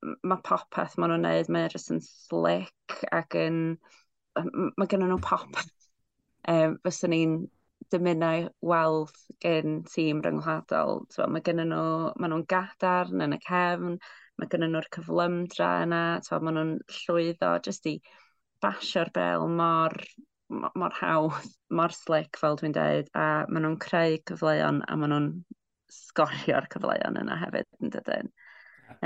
mae 0.00 0.42
popeth 0.46 0.96
maen 0.98 1.14
nhw'n 1.14 1.26
neud, 1.29 1.53
mae'n 1.53 1.68
e 1.68 1.72
jyst 1.74 1.94
yn 1.94 2.03
slick 2.05 3.00
ac 3.12 3.37
yn... 3.40 3.62
Mae 4.40 4.88
gen 4.88 5.07
nhw 5.07 5.20
popeth. 5.24 5.70
Um, 6.48 6.79
fyswn 6.81 7.12
ni'n 7.12 7.33
dymunau 7.92 8.46
weld 8.64 9.18
gen 9.44 9.83
tîm 9.85 10.22
ryngwladol. 10.24 11.03
So, 11.12 11.26
mae 11.29 11.44
gen 11.44 11.61
nhw, 11.61 11.83
maen 12.16 12.33
nhw'n 12.33 12.46
gadarn 12.48 13.24
yn 13.26 13.37
y 13.37 13.38
cefn, 13.44 13.98
mae 14.40 14.48
gen 14.50 14.64
nhw'r 14.64 14.88
cyflymdra 14.96 15.68
yna, 15.85 16.00
so, 16.24 16.38
maen 16.40 16.57
nhw'n 16.57 16.72
llwyddo 17.03 17.53
jyst 17.66 17.90
i 17.92 17.98
basio'r 18.64 19.12
bel 19.16 19.46
mor 19.61 19.96
mor 20.50 20.94
hawdd, 20.98 21.48
mor 21.70 21.94
slick 21.94 22.38
fel 22.40 22.58
dwi'n 22.58 22.74
dweud, 22.74 23.10
a 23.14 23.46
maen 23.48 23.66
nhw'n 23.66 23.80
creu 23.82 24.18
cyfleon 24.30 24.82
a 24.86 24.98
maen 24.98 25.14
nhw'n 25.14 25.28
sgorio'r 25.94 26.68
cyfleon 26.72 27.18
yna 27.22 27.38
hefyd 27.44 27.68
yn 27.80 27.92
dydyn. 27.94 28.30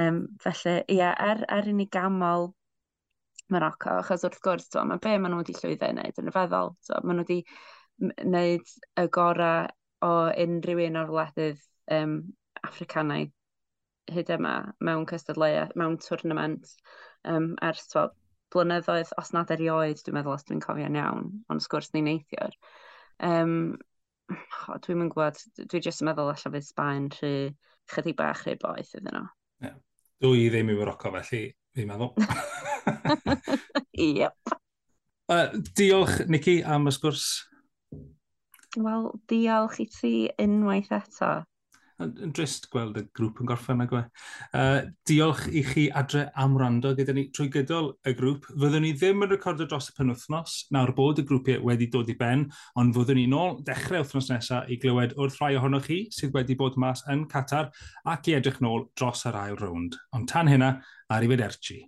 Um, 0.00 0.20
felly, 0.42 0.78
ia, 0.92 1.12
er, 1.20 1.44
er 1.52 1.68
i 1.68 1.74
ni 1.76 1.87
gamol 1.92 2.52
Morocco, 3.52 3.98
achos 4.00 4.24
wrth 4.24 4.40
gwrs, 4.44 4.70
to, 4.72 4.83
mae 4.88 5.02
be 5.04 5.14
maen 5.18 5.35
nhw 5.35 5.42
wedi 5.42 5.57
llwyddo 5.59 5.90
i 5.90 5.94
wneud 5.94 6.20
yn 6.22 6.30
y 6.30 6.35
feddwl. 6.35 6.72
To, 6.88 7.00
maen 7.04 7.20
nhw 7.20 7.26
wedi 7.26 7.40
wneud 8.24 8.74
y 9.00 9.07
gorau 9.14 9.68
o 10.04 10.12
unrhyw 10.44 10.85
un 10.87 11.00
o'r 11.02 11.12
wledydd 11.12 11.61
um, 11.98 12.16
Africanau 12.64 13.28
hyd 14.12 14.33
yma 14.35 14.54
mewn 14.85 15.07
cystadleuaeth, 15.09 15.76
mewn 15.80 16.00
twrnament 16.00 16.72
um, 17.28 17.52
ers, 17.64 17.87
wel, 17.94 18.12
blynyddoedd, 18.55 19.12
os 19.21 19.33
nad 19.35 19.51
erioed, 19.55 20.01
dwi'n 20.05 20.19
meddwl, 20.19 20.37
os 20.37 20.47
dwi'n 20.49 20.62
cofio'n 20.62 20.99
iawn, 21.01 21.29
ond 21.53 21.64
sgwrs 21.64 21.93
ni'n 21.95 22.09
neithiwr. 22.09 22.57
Um, 23.27 23.75
dwi'n 24.85 25.01
mynd 25.01 25.14
gwybod, 25.14 25.40
dwi'n 25.61 25.85
jyst 25.85 26.05
yn 26.05 26.11
meddwl 26.11 26.33
allai 26.33 26.53
fydd 26.57 26.69
Sbaen 26.69 27.09
rhy 27.19 27.35
chydig 27.93 28.19
bach 28.19 28.45
rhy 28.47 28.57
boeth 28.61 28.95
iddyn 28.97 29.19
nhw. 29.19 29.27
Yeah. 29.64 29.81
Dwi 30.25 30.49
ddim 30.49 30.71
i 30.73 30.77
Morocco 30.79 31.12
felly, 31.14 31.49
fi'n 31.77 31.90
meddwl. 31.90 32.14
yep. 34.21 34.55
Uh, 35.29 35.49
diolch, 35.77 36.23
Nicky, 36.29 36.61
am 36.62 36.88
y 36.88 36.95
sgwrs. 36.95 37.27
Wel, 38.81 39.11
diolch 39.31 39.81
i 39.83 39.88
ti 39.90 40.14
unwaith 40.40 40.93
eto 40.95 41.35
yn 42.02 42.33
drist 42.35 42.66
gweld 42.72 42.98
y 42.98 43.04
grŵp 43.14 43.40
yn 43.42 43.48
gorffen 43.48 43.85
ag. 43.85 43.94
Uh, 43.94 44.02
e. 44.59 44.64
diolch 45.07 45.44
i 45.50 45.62
chi 45.66 45.85
adre 45.94 46.26
am 46.40 46.57
rando 46.59 46.94
gyda 46.98 47.14
ni 47.14 47.28
trwy 47.35 47.48
gydol 47.54 47.92
y 48.09 48.14
grŵp. 48.18 48.48
Fyddwn 48.50 48.85
ni 48.87 48.92
ddim 48.96 49.24
yn 49.26 49.33
recordio 49.35 49.68
dros 49.70 49.90
y 49.92 49.96
penwthnos, 49.98 50.57
nawr 50.74 50.94
bod 50.96 51.22
y 51.22 51.26
grwpiau 51.28 51.62
wedi 51.68 51.90
dod 51.92 52.11
i 52.11 52.18
ben, 52.18 52.48
ond 52.80 52.96
fyddwn 52.96 53.20
ni 53.20 53.28
nôl 53.30 53.59
dechrau 53.66 54.02
wythnos 54.02 54.30
nesaf 54.33 54.70
i 54.70 54.80
glywed 54.83 55.16
wrth 55.18 55.40
rhai 55.40 55.54
ohonoch 55.61 55.88
chi 55.88 56.04
sydd 56.14 56.35
wedi 56.35 56.59
bod 56.59 56.78
mas 56.80 57.04
yn 57.12 57.26
Qatar 57.30 57.70
ac 58.11 58.30
i 58.30 58.38
edrych 58.40 58.62
nôl 58.64 58.88
dros 58.98 59.26
yr 59.30 59.38
ail 59.44 59.59
rownd. 59.61 59.98
Ond 60.16 60.30
tan 60.30 60.50
hynna, 60.50 60.76
arrivederci. 61.14 61.85